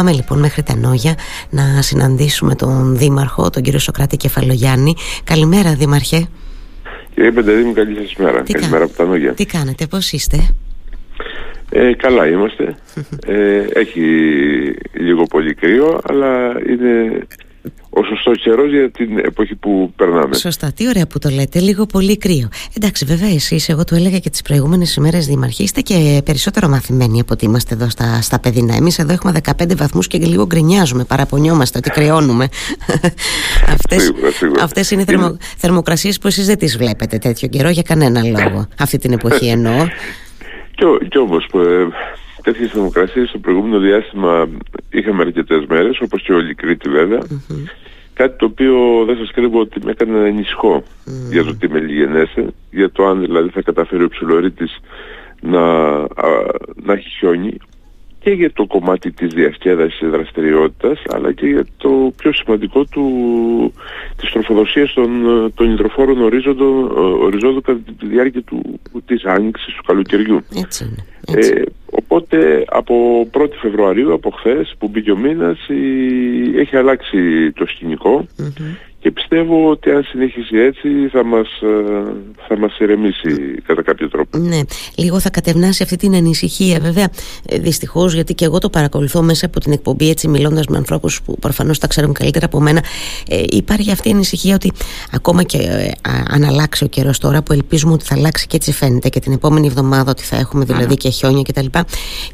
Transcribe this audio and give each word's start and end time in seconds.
Πάμε 0.00 0.12
λοιπόν 0.12 0.38
μέχρι 0.38 0.62
τα 0.62 0.76
Νόγια 0.76 1.14
να 1.50 1.82
συναντήσουμε 1.82 2.54
τον 2.54 2.96
Δήμαρχο, 2.96 3.50
τον 3.50 3.62
κύριο 3.62 3.78
Σοκράτη 3.78 4.16
Κεφαλογιάννη. 4.16 4.94
Καλημέρα 5.24 5.74
Δήμαρχε. 5.74 6.28
Κύριε 7.14 7.30
Πεντεδίμου, 7.30 7.72
καλή 7.72 7.96
σας 7.96 8.14
μέρα. 8.16 8.42
Τι 8.42 8.52
Καλημέρα 8.52 8.84
από 8.84 8.92
τα 8.96 9.04
Νόγια. 9.04 9.32
Τι 9.32 9.46
κάνετε, 9.46 9.86
πώς 9.86 10.12
είστε; 10.12 10.54
Ε, 11.70 11.94
καλά 11.94 12.28
είμαστε. 12.28 12.76
Ε, 13.26 13.64
έχει 13.72 14.00
λίγο 14.92 15.22
πολύ 15.22 15.54
κρύο, 15.54 16.00
αλλά 16.02 16.52
είναι 16.68 17.20
ο 18.00 18.04
σωστό 18.04 18.30
καιρός 18.30 18.70
για 18.70 18.90
την 18.90 19.18
εποχή 19.18 19.54
που 19.54 19.92
περνάμε. 19.96 20.34
Σωστά, 20.34 20.72
τι 20.72 20.88
ωραία 20.88 21.06
που 21.06 21.18
το 21.18 21.28
λέτε, 21.28 21.58
λίγο 21.60 21.86
πολύ 21.86 22.18
κρύο. 22.18 22.48
Εντάξει, 22.76 23.04
βέβαια, 23.04 23.28
εσείς, 23.28 23.68
εγώ 23.68 23.84
το 23.84 23.94
έλεγα 23.94 24.18
και 24.18 24.30
τις 24.30 24.42
προηγούμενες 24.42 24.94
ημέρες 24.94 25.26
Δήμαρχοι, 25.26 25.62
είστε 25.62 25.80
και 25.80 26.20
περισσότερο 26.24 26.68
μαθημένοι 26.68 27.20
από 27.20 27.32
ότι 27.32 27.44
είμαστε 27.44 27.74
εδώ 27.74 27.88
στα, 27.88 28.20
στα 28.20 28.40
παιδινά. 28.40 28.74
Εμείς 28.74 28.98
εδώ 28.98 29.12
έχουμε 29.12 29.32
15 29.58 29.76
βαθμούς 29.76 30.06
και 30.06 30.18
λίγο 30.18 30.46
γκρινιάζουμε, 30.46 31.04
παραπονιόμαστε 31.04 31.78
ότι 31.78 31.90
κρυώνουμε. 31.90 32.48
Αυτέ 34.66 34.84
είναι 34.90 35.04
θερμο, 35.04 35.36
θερμοκρασίες 35.56 36.18
που 36.18 36.26
εσείς 36.26 36.46
δεν 36.46 36.58
τις 36.58 36.76
βλέπετε 36.76 37.18
τέτοιο 37.18 37.48
καιρό 37.48 37.68
για 37.68 37.82
κανένα 37.82 38.22
λόγο. 38.22 38.66
Αυτή 38.78 38.98
την 38.98 39.12
εποχή 39.12 39.46
εννοώ. 39.56 39.86
Κι, 40.74 41.08
κι 41.08 41.18
όμως, 41.18 41.44
ε, 41.54 41.86
τέτοιες 42.42 42.70
θερμοκρασίες 42.70 43.28
στο 43.28 43.38
προηγούμενο 43.38 43.78
διάστημα 43.78 44.48
είχαμε 44.90 45.22
αρκετές 45.22 45.64
μέρες, 45.68 46.00
όπως 46.00 46.22
και 46.22 46.32
όλη 46.32 46.50
η 46.50 46.54
Κρήτη 46.54 46.88
Κάτι 48.20 48.36
το 48.36 48.44
οποίο 48.44 49.04
δεν 49.06 49.16
σας 49.16 49.30
κρύβω 49.30 49.60
ότι 49.60 49.80
με 49.84 49.90
έκανε 49.90 50.18
να 50.18 50.26
ενισχώ 50.26 50.82
για 51.30 51.44
το 51.44 51.56
τι 51.56 51.68
με 51.68 51.78
λιγενέσε, 51.78 52.54
για 52.70 52.90
το 52.90 53.06
αν 53.06 53.20
δηλαδή 53.20 53.48
θα 53.48 53.62
καταφέρει 53.62 54.04
ο 54.04 54.08
ψιλορίτη 54.08 54.64
να, 55.40 55.60
να 56.74 56.92
έχει 56.92 57.08
χιόνι 57.08 57.56
και 58.20 58.30
για 58.30 58.52
το 58.52 58.66
κομμάτι 58.66 59.12
της 59.12 59.34
διασκέδασης 59.34 60.10
δραστηριότητας 60.10 61.02
αλλά 61.08 61.32
και 61.32 61.46
για 61.46 61.66
το 61.76 62.12
πιο 62.16 62.32
σημαντικό 62.32 62.84
του, 62.84 63.04
της 64.16 64.30
τροφοδοσίας 64.30 64.92
των, 64.92 65.10
των 65.54 65.72
υδροφόρων 65.72 66.20
οριζόντων 66.20 67.62
κατά 67.62 67.80
τη 67.98 68.06
διάρκεια 68.06 68.42
του, 68.42 68.80
της 69.06 69.24
άνοιξης 69.24 69.74
του 69.74 69.82
καλοκαιριού. 69.86 70.44
Έτσι 70.56 70.94
Ε, 71.26 71.62
οπότε 71.90 72.64
από 72.66 73.26
1η 73.32 73.54
Φεβρουαρίου, 73.60 74.12
από 74.12 74.30
χθες 74.30 74.74
που 74.78 74.88
μπήκε 74.88 75.10
ο 75.10 75.16
μήνας, 75.16 75.58
έχει 76.56 76.76
αλλάξει 76.76 77.52
το 77.52 77.66
σκηνικο 77.66 78.26
και 79.00 79.10
πιστεύω 79.10 79.70
ότι 79.70 79.90
αν 79.90 80.02
συνεχίσει 80.02 80.56
έτσι 80.56 80.88
θα 81.12 81.24
μας, 81.24 81.48
ε, 81.60 82.12
θα 82.48 82.58
μας 82.58 82.78
ηρεμήσει 82.78 83.62
κατά 83.66 83.82
κάποιο 83.82 84.08
τρόπο. 84.08 84.38
Ναι, 84.38 84.60
λίγο 84.96 85.20
θα 85.20 85.30
κατευνάσει 85.30 85.82
αυτή 85.82 85.96
την 85.96 86.14
ανησυχία 86.14 86.78
βέβαια 86.80 87.08
ε, 87.48 87.58
δυστυχώς 87.58 88.14
γιατί 88.14 88.34
και 88.34 88.44
εγώ 88.44 88.58
το 88.58 88.70
παρακολουθώ 88.70 89.22
μέσα 89.22 89.46
από 89.46 89.60
την 89.60 89.72
εκπομπή 89.72 90.10
έτσι 90.10 90.28
μιλώντας 90.28 90.66
με 90.66 90.76
ανθρώπους 90.76 91.22
που 91.22 91.38
προφανώς 91.38 91.78
τα 91.78 91.86
ξέρουν 91.86 92.12
καλύτερα 92.12 92.46
από 92.46 92.60
μένα 92.60 92.82
ε, 93.28 93.42
υπάρχει 93.48 93.90
αυτή 93.90 94.08
η 94.08 94.12
ανησυχία 94.12 94.54
ότι 94.54 94.72
ακόμα 95.12 95.42
και 95.42 95.58
ε, 95.58 95.90
αν 96.30 96.44
αλλάξει 96.44 96.84
ο 96.84 96.86
καιρός 96.86 97.18
τώρα 97.18 97.42
που 97.42 97.52
ελπίζουμε 97.52 97.92
ότι 97.92 98.04
θα 98.04 98.14
αλλάξει 98.14 98.46
και 98.46 98.56
έτσι 98.56 98.72
φαίνεται 98.72 99.08
και 99.08 99.20
την 99.20 99.32
επόμενη 99.32 99.66
εβδομάδα 99.66 100.10
ότι 100.10 100.22
θα 100.22 100.36
έχουμε 100.36 100.64
δηλαδή 100.64 100.96
και 100.96 101.10
χιόνια 101.10 101.42
κτλ. 101.42 101.66
Και, 101.70 101.84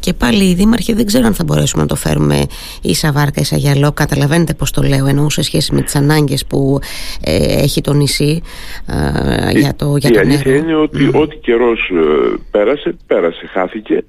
και 0.01 0.13
πάλι 0.13 0.45
οι 0.45 0.55
δήμαρχοι 0.55 0.93
δεν 0.93 1.07
ξέρω 1.07 1.27
αν 1.27 1.35
θα 1.35 1.45
μπορέσουμε 1.45 1.83
να 1.83 1.89
το 1.89 1.95
φέρουμε 1.95 2.43
ίσα 2.83 3.13
βάρκα, 3.13 3.41
ίσα 3.41 3.57
γυαλό. 3.57 3.93
Καταλαβαίνετε 3.93 4.55
πώς 4.55 4.71
το 4.71 4.83
λέω, 4.83 5.07
εννοώ 5.07 5.31
σε 5.31 5.43
σχέση 5.43 5.75
με 5.75 5.81
τις 5.83 5.95
ανάγκες 5.95 6.47
που 6.47 6.56
που 6.57 6.79
ε, 7.25 7.63
έχει 7.63 7.81
το 7.81 7.93
νησί 7.93 8.43
ε, 8.87 9.59
για 9.59 9.75
το, 9.77 9.97
για 9.97 10.11
η 10.13 10.19
αλήθεια 10.19 10.57
είναι 10.57 10.75
ότι 10.75 11.11
ό,τι 11.13 11.37
καιρός 11.37 11.91
ε, 11.91 12.35
πέρασε, 12.51 12.97
πέρασε, 13.07 13.47
χάθηκε. 13.47 14.05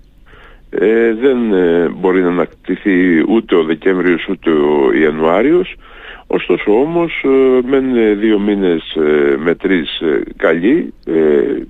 Δεν 1.22 1.38
μπορεί 2.00 2.22
να 2.22 2.28
ανακτηθεί 2.28 3.23
ούτε 3.28 3.56
ο 3.56 3.64
Δεκέμβριος 3.64 4.28
ούτε 4.30 4.50
ο 4.50 4.94
Ιανουάριος. 5.02 5.75
Ωστόσο 6.28 6.72
όμως 6.72 7.25
μένουν 7.70 8.20
δύο 8.20 8.40
μήνες 8.40 8.98
με 9.38 9.56
τρεις 9.56 10.02
καλοί 10.36 10.94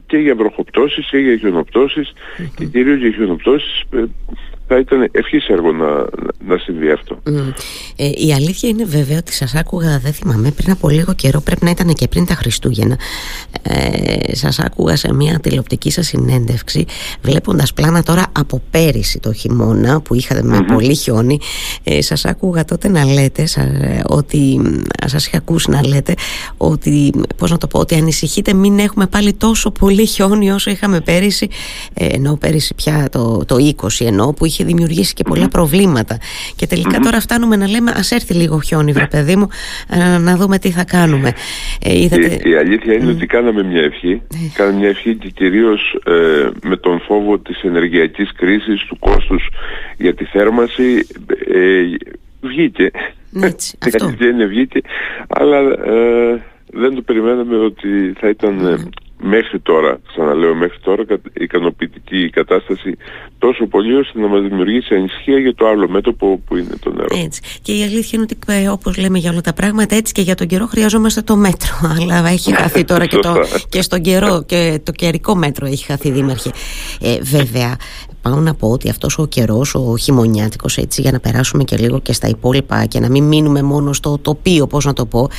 και 0.06 0.18
για 0.18 0.36
βροχοπτώσεις 0.36 1.10
και 1.10 1.18
για 1.18 1.38
χιονοπτώσεις 1.38 2.14
και 2.56 2.66
κυρίως 2.66 3.00
για 3.00 3.12
χιονοπτώσεις 3.12 3.84
θα 4.68 4.80
ήταν 4.80 5.10
ευχής 5.12 5.48
έργο 5.48 5.72
να, 5.72 5.88
να 6.48 6.58
συμβεί 6.58 6.92
αυτό. 6.92 7.20
Ε, 7.96 8.10
η 8.16 8.34
αλήθεια 8.34 8.70
είναι 8.70 8.84
βέβαια 8.84 9.18
ότι 9.18 9.34
σας 9.34 9.56
άκουγα, 9.56 10.00
δεν 10.00 10.14
θυμάμαι, 10.14 10.52
πριν 10.52 10.72
από 10.72 10.90
λίγο 10.90 11.14
καιρό, 11.14 11.42
πρέπει 11.42 11.66
να 11.66 11.70
ήταν 11.70 11.94
και 11.94 12.08
πριν 12.08 12.26
τα 12.26 12.34
Χριστούγεννα, 12.34 12.98
ε, 13.62 14.36
σας 14.36 14.60
άκουγα 14.60 14.96
σε 14.96 15.14
μια 15.14 15.40
τηλεοπτική 15.40 15.92
σας 15.92 16.08
συνέντευξη, 16.08 16.86
βλέποντας 17.22 17.74
πλάνα 17.74 18.04
τώρα 18.04 18.26
από 18.32 18.62
πέρυσι 18.72 19.20
το 19.20 19.34
χειμώνα, 19.34 20.02
που 20.02 20.16
είχατε 20.16 20.44
με 20.44 20.66
πολύ 20.74 20.96
χιόνι, 20.96 21.40
ε, 21.84 22.02
σας 22.02 22.26
άκουγα 22.26 22.66
τότε 22.66 22.88
να 22.88 23.06
λέτε, 23.06 23.46
σας, 23.46 23.68
ότι, 24.08 24.62
σας 25.06 25.28
είχα 25.28 25.38
ακούσει 25.38 25.70
να 25.70 25.88
λέτε, 25.88 26.14
ότι, 26.58 27.14
πώς 27.38 27.52
να 27.52 27.58
το 27.58 27.68
πω, 27.68 27.80
ότι 27.80 27.96
ανησυχείτε 27.96 28.54
μην 28.54 28.80
έχουμε 28.80 29.08
πάλι 29.08 29.34
τόσο 29.34 29.72
πολύ 29.72 30.06
χιόνι 30.06 30.52
όσο 30.52 30.72
είχαμε 30.72 31.02
πέρυσι, 31.02 31.48
ε, 31.94 32.06
ενώ 32.06 32.36
πέρυσι 32.36 32.76
πια 32.76 33.10
το, 33.12 33.46
το 33.46 33.56
20 33.56 33.88
ενώ, 34.00 34.34
που 34.34 34.46
είχε 34.46 34.57
είχε 34.58 34.66
δημιουργήσει 34.66 35.14
και 35.14 35.24
πολλά 35.24 35.48
προβλήματα. 35.48 36.18
Και 36.56 36.68
τελικα 36.68 37.00
τώρα 37.00 37.20
φτάνουμε 37.20 37.56
να 37.56 37.68
λέμε 37.68 37.92
ας 37.96 38.12
έρθει 38.12 38.34
λίγο 38.34 38.62
χιόνι, 38.62 38.92
βρε 38.92 39.08
παιδί 39.08 39.36
μου, 39.36 39.48
ε, 39.90 40.18
να 40.18 40.36
δούμε 40.36 40.60
τι 40.60 40.72
θα 40.72 40.84
κάνουμε. 40.84 41.34
Ε, 41.84 41.98
είδατε... 42.02 42.40
η, 42.44 42.50
η, 42.50 42.56
αλήθεια 42.56 42.94
είναι 42.94 43.12
ότι 43.12 43.26
κάναμε 43.26 43.64
μια 43.64 43.82
ευχή. 43.82 44.22
Ε. 44.34 44.38
κάναμε 44.54 44.78
μια 44.78 44.90
ευχή 44.90 45.16
και 45.16 45.30
κυρίως 45.30 46.00
ε, 46.06 46.50
με 46.64 46.78
τον 46.78 47.00
φόβο 47.00 47.40
της 47.40 47.62
ενεργειακής 47.62 48.32
κρίσης, 48.34 48.86
του 48.88 48.98
κόστους 49.00 49.50
για 49.98 50.14
τη 50.14 50.26
θέρμανση. 50.26 51.08
Ε, 51.54 51.82
βγήκε. 52.42 52.92
Έτσι, 53.42 53.78
αυτό. 53.86 54.14
βγήκε, 54.48 54.82
αλλά 55.28 55.60
δεν 56.74 56.96
το 56.96 57.02
περιμέναμε 57.02 57.58
ότι 57.58 58.14
θα 58.20 58.30
ήταν 58.30 58.92
μέχρι 59.22 59.60
τώρα, 59.60 60.00
ξαναλέω 60.08 60.56
μέχρι 60.56 60.80
τώρα, 60.80 61.04
ικανοποιητική 61.34 62.30
κατάσταση 62.30 62.98
τόσο 63.38 63.66
πολύ 63.66 63.96
ώστε 63.96 64.20
να 64.20 64.28
μας 64.28 64.42
δημιουργήσει 64.42 64.96
ανησυχία 64.96 65.40
για 65.40 65.56
το 65.56 65.68
άλλο 65.68 65.90
μέτωπο 65.90 66.42
που 66.46 66.58
είναι 66.58 66.76
το 66.80 66.92
νερό. 66.92 67.08
Έτσι. 67.24 67.42
Και 67.62 67.74
η 67.74 67.84
αλήθεια 67.84 68.10
είναι 68.12 68.22
ότι 68.22 68.38
ε, 68.48 68.70
όπως 68.70 68.98
λέμε 68.98 69.18
για 69.18 69.32
όλα 69.32 69.42
τα 69.42 69.54
πράγματα 69.54 69.96
έτσι 69.96 70.14
και 70.14 70.22
για 70.22 70.36
τον 70.36 70.48
καιρό 70.48 70.66
χρειαζόμαστε 70.66 71.22
το 71.22 71.36
μέτρο. 71.36 71.70
Αλλά 72.00 72.28
έχει 72.30 72.54
χαθεί 72.54 72.84
τώρα 72.84 73.06
και, 73.06 73.18
το, 73.18 73.36
και 73.70 73.82
στον 73.82 74.02
καιρό 74.02 74.44
και 74.46 74.80
το 74.84 74.92
καιρικό 74.92 75.36
μέτρο 75.36 75.66
έχει 75.66 75.86
χαθεί 75.86 76.12
δήμαρχε. 76.12 76.52
Ε, 77.02 77.18
βέβαια 77.22 77.78
πάω 78.30 78.40
να 78.40 78.54
πω 78.54 78.70
ότι 78.70 78.90
αυτός 78.90 79.18
ο 79.18 79.26
καιρός, 79.26 79.76
ο 79.76 79.98
χειμωνιάτικος 79.98 80.78
έτσι 80.78 81.02
για 81.02 81.12
να 81.12 81.20
περάσουμε 81.20 81.64
και 81.64 81.78
λίγο 81.78 82.00
και 82.00 82.14
στα 82.14 82.28
υπόλοιπα 82.28 82.86
και 82.86 83.00
να 83.00 83.10
μην 83.10 83.24
μείνουμε 83.24 83.62
μόνο 83.62 83.94
στο 83.94 84.18
τοπίο 84.18 84.68
πώς 84.68 84.86
να 84.86 84.94
το 84.94 85.06
πω 85.06 85.30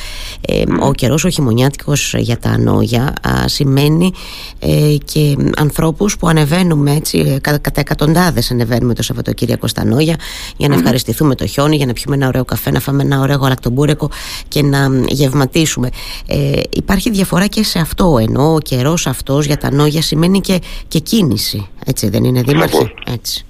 ε, 0.41 0.63
ο 0.79 0.93
καιρός 0.93 1.23
ο 1.23 1.29
χειμωνιάτικος 1.29 2.13
για 2.17 2.37
τα 2.37 2.49
ανώγια 2.49 3.13
σημαίνει 3.45 4.11
ε, 4.59 4.95
και 5.05 5.35
ανθρώπους 5.57 6.17
που 6.17 6.27
ανεβαίνουμε 6.27 6.95
έτσι 6.95 7.39
κα, 7.41 7.57
κατά 7.57 7.79
εκατοντάδες 7.79 8.51
ανεβαίνουμε 8.51 8.93
το 8.93 9.03
Σαββατοκύριακο 9.03 9.67
στα 9.67 9.85
Νόγια 9.85 10.15
για 10.57 10.67
να 10.67 10.75
ευχαριστηθούμε 10.75 11.35
το 11.35 11.45
χιόνι, 11.45 11.75
για 11.75 11.85
να 11.85 11.93
πιούμε 11.93 12.15
ένα 12.15 12.27
ωραίο 12.27 12.45
καφέ, 12.45 12.71
να 12.71 12.79
φάμε 12.79 13.03
ένα 13.03 13.19
ωραίο 13.19 13.37
γαλακτομπούρεκο 13.37 14.09
και 14.47 14.63
να 14.63 14.89
γευματίσουμε. 15.07 15.89
Ε, 16.27 16.61
υπάρχει 16.69 17.09
διαφορά 17.09 17.47
και 17.47 17.63
σε 17.63 17.79
αυτό 17.79 18.17
ενώ 18.21 18.53
ο 18.53 18.59
καιρός 18.59 19.07
αυτός 19.07 19.45
για 19.45 19.57
τα 19.57 19.71
Νόγια 19.71 20.01
σημαίνει 20.01 20.41
και, 20.41 20.59
και 20.87 20.99
κίνηση 20.99 21.67
έτσι 21.89 22.09
δεν 22.09 22.23
είναι 22.23 22.41
δήμαρχε; 22.41 22.93
Έτσι. 23.07 23.45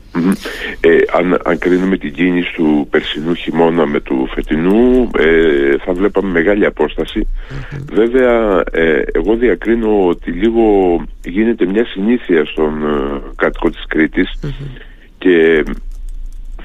Ε, 0.80 0.98
αν, 1.18 1.40
αν 1.44 1.58
κρίνουμε 1.58 1.98
την 1.98 2.14
κίνηση 2.14 2.54
του 2.54 2.88
περσινού 2.90 3.34
χειμώνα 3.34 3.86
με 3.86 4.00
του 4.00 4.30
φετινού 4.34 5.10
ε, 5.18 5.78
θα 5.86 5.94
βλέπαμε 5.94 6.30
μεγάλη 6.30 6.68
βέβαια 7.92 8.64
ε, 8.72 9.02
εγώ 9.12 9.36
διακρίνω 9.36 10.08
ότι 10.08 10.32
λίγο 10.32 10.64
γίνεται 11.26 11.66
μια 11.66 11.86
συνήθεια 11.86 12.46
στον 12.46 12.84
ε, 12.84 13.22
κάτοικο 13.36 13.70
της 13.70 13.86
Κρήτης 13.88 14.40
και 15.18 15.64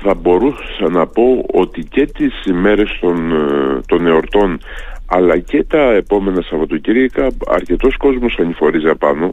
θα 0.02 0.14
μπορούσα 0.14 0.88
να 0.90 1.06
πω 1.06 1.44
ότι 1.52 1.84
και 1.84 2.06
τις 2.06 2.44
ημέρες 2.46 2.98
των, 3.00 3.32
ε, 3.32 3.80
των 3.86 4.06
εορτών 4.06 4.60
αλλά 5.06 5.38
και 5.38 5.64
τα 5.64 5.92
επόμενα 5.92 6.42
Σαββατοκύριακα 6.42 7.30
αρκετός 7.46 7.96
κόσμος 7.96 8.38
ανηφορίζει 8.40 8.88
απάνω 8.88 9.30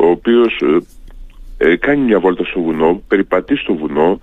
ο 0.00 0.06
οποίος 0.06 0.62
ε, 1.58 1.76
κάνει 1.76 2.00
μια 2.00 2.20
βόλτα 2.20 2.44
στο 2.44 2.60
βουνό, 2.60 3.02
περιπατεί 3.08 3.56
στο 3.56 3.74
βουνό, 3.74 4.20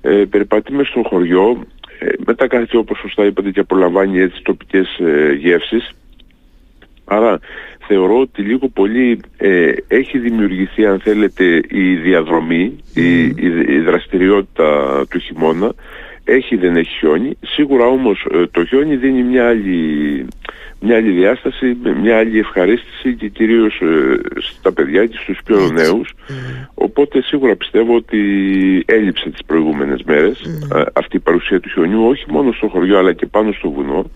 ε, 0.00 0.24
περιπατεί 0.30 0.72
μέσα 0.72 0.90
στο 0.90 1.02
χωριό, 1.08 1.66
ε, 1.98 2.06
μετά 2.26 2.46
κάθεται 2.46 2.76
όπως 2.76 2.98
σωστά 2.98 3.24
είπατε 3.24 3.50
και 3.50 3.60
απολαμβάνει 3.60 4.20
έτσι 4.20 4.42
τοπικές 4.42 4.98
ε, 4.98 5.32
γεύσεις. 5.32 5.90
Άρα 7.04 7.40
θεωρώ 7.86 8.20
ότι 8.20 8.42
λίγο 8.42 8.68
πολύ 8.68 9.20
ε, 9.36 9.72
έχει 9.88 10.18
δημιουργηθεί 10.18 10.86
αν 10.86 11.00
θέλετε 11.00 11.60
η 11.68 11.94
διαδρομή, 11.94 12.78
η, 12.94 13.24
η, 13.24 13.80
δραστηριότητα 13.80 15.04
του 15.10 15.18
χειμώνα 15.18 15.74
έχει 16.28 16.56
δεν 16.56 16.76
έχει 16.76 16.98
χιόνι. 16.98 17.38
Σίγουρα 17.40 17.86
όμως 17.86 18.26
ε, 18.32 18.46
το 18.50 18.64
χιόνι 18.64 18.96
δίνει 18.96 19.22
μια 19.22 19.48
άλλη, 19.48 20.26
μια 20.80 20.96
άλλη 20.96 21.10
διάσταση, 21.10 21.76
μια 22.00 22.18
άλλη 22.18 22.38
ευχαρίστηση 22.38 23.14
και 23.14 23.28
κυρίως 23.28 23.80
ε, 23.80 24.20
στα 24.38 24.72
παιδιά 24.72 25.06
και 25.06 25.18
στους 25.22 25.38
πιο 25.44 25.56
Έτσι. 25.56 25.72
νέους. 25.72 26.14
Οπότε 26.74 27.22
σίγουρα 27.22 27.56
πιστεύω 27.56 27.94
ότι 27.94 28.18
έλειψε 28.86 29.30
τις 29.30 29.44
προηγούμενες 29.46 30.02
αυτή 30.92 31.16
η 31.16 31.20
παρουσία 31.20 31.60
του 31.60 31.68
χιονιού 31.68 32.08
όχι 32.08 32.24
μόνο 32.28 32.52
στο 32.52 32.68
χωριό 32.68 32.98
αλλά 32.98 33.12
και 33.12 33.26
πάνω 33.26 33.52
στο 33.52 33.70
βουνό 33.70 34.10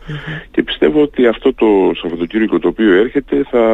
και 0.50 0.62
πιστεύω 0.62 1.02
ότι 1.02 1.26
αυτό 1.26 1.54
το 1.54 1.66
Σαββατοκύριακο 2.00 2.58
το 2.58 2.68
οποίο 2.68 2.92
έρχεται 2.92 3.44
θα 3.50 3.64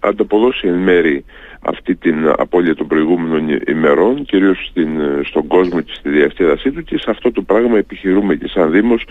ανταποδώσει 0.00 0.68
εν 0.68 0.74
μέρη 0.74 1.24
αυτή 1.60 1.94
την 1.94 2.34
απώλεια 2.36 2.74
των 2.74 2.86
προηγούμενων 2.86 3.60
ημερών, 3.68 4.24
κυρίως 4.24 4.66
στην, 4.70 4.88
στον 5.24 5.46
κόσμο 5.46 5.80
και 5.80 5.92
στη 5.94 6.08
διασκέδασή 6.08 6.70
του 6.70 6.82
και 6.82 6.98
σε 6.98 7.10
αυτό 7.10 7.32
το 7.32 7.42
πράγμα 7.42 7.78
επιχειρούμε 7.78 8.34
και 8.34 8.48
σαν 8.48 8.70
δημος 8.70 9.04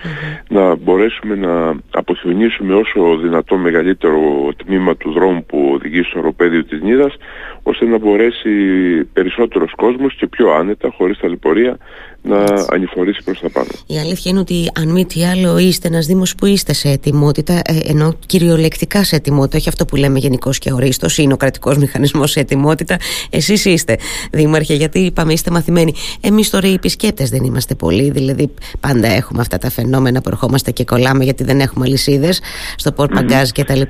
να 0.49 0.75
μπορέσουμε 0.75 1.35
να 1.35 1.75
αποχιονίσουμε 1.91 2.73
όσο 2.73 3.17
δυνατό 3.17 3.57
μεγαλύτερο 3.57 4.51
τμήμα 4.65 4.95
του 4.95 5.11
δρόμου 5.11 5.45
που 5.45 5.71
οδηγεί 5.73 6.03
στο 6.03 6.19
οροπέδιο 6.19 6.63
της 6.63 6.81
Νίδας 6.81 7.15
ώστε 7.63 7.85
να 7.85 7.97
μπορέσει 7.97 8.49
περισσότερος 9.13 9.71
κόσμος 9.75 10.15
και 10.15 10.27
πιο 10.27 10.51
άνετα, 10.51 10.93
χωρίς 10.97 11.17
ταλαιπωρία, 11.17 11.77
να 12.21 12.43
ανηφορήσει 12.69 13.23
προς 13.23 13.39
τα 13.39 13.49
πάνω. 13.49 13.67
Η 13.87 13.99
αλήθεια 13.99 14.31
είναι 14.31 14.39
ότι 14.39 14.71
αν 14.79 14.91
μη 14.91 15.05
τι 15.05 15.25
άλλο 15.25 15.57
είστε 15.57 15.87
ένας 15.87 16.05
Δήμος 16.05 16.35
που 16.35 16.45
είστε 16.45 16.73
σε 16.73 16.89
ετοιμότητα, 16.89 17.53
ε, 17.53 17.79
ενώ 17.83 18.13
κυριολεκτικά 18.25 19.03
σε 19.03 19.15
ετοιμότητα, 19.15 19.57
όχι 19.57 19.69
αυτό 19.69 19.85
που 19.85 19.95
λέμε 19.95 20.19
γενικώς 20.19 20.59
και 20.59 20.73
ορίστος, 20.73 21.17
είναι 21.17 21.33
ο 21.33 21.37
κρατικός 21.37 21.77
μηχανισμός 21.77 22.35
σε 22.37 22.43
ετοιμότητα, 22.43 22.97
εσείς 23.29 23.65
είστε 23.65 23.97
Δήμαρχε, 24.31 24.73
γιατί 24.73 24.99
είπαμε 24.99 25.33
είστε 25.33 25.51
μαθημένοι. 25.51 25.93
Εμείς 26.21 26.49
τώρα 26.49 26.67
οι 26.67 26.73
επισκέπτες 26.73 27.29
δεν 27.29 27.43
είμαστε 27.43 27.75
πολλοί, 27.75 28.11
δηλαδή 28.11 28.53
πάντα 28.79 29.07
έχουμε 29.07 29.41
αυτά 29.41 29.57
τα 29.57 29.69
φαινόμενα 29.69 30.21
που 30.21 30.29
ερχόμαστε 30.29 30.71
και 30.71 30.83
κολλάμε 30.83 31.23
γιατί 31.23 31.43
δεν 31.43 31.59
έχουμε 31.59 31.85
αλυσίδες 31.85 32.41
στο 32.75 32.91
πορ 32.91 33.07
παγκάζ 33.07 33.49
mm-hmm. 33.49 33.61
κτλ. 33.61 33.81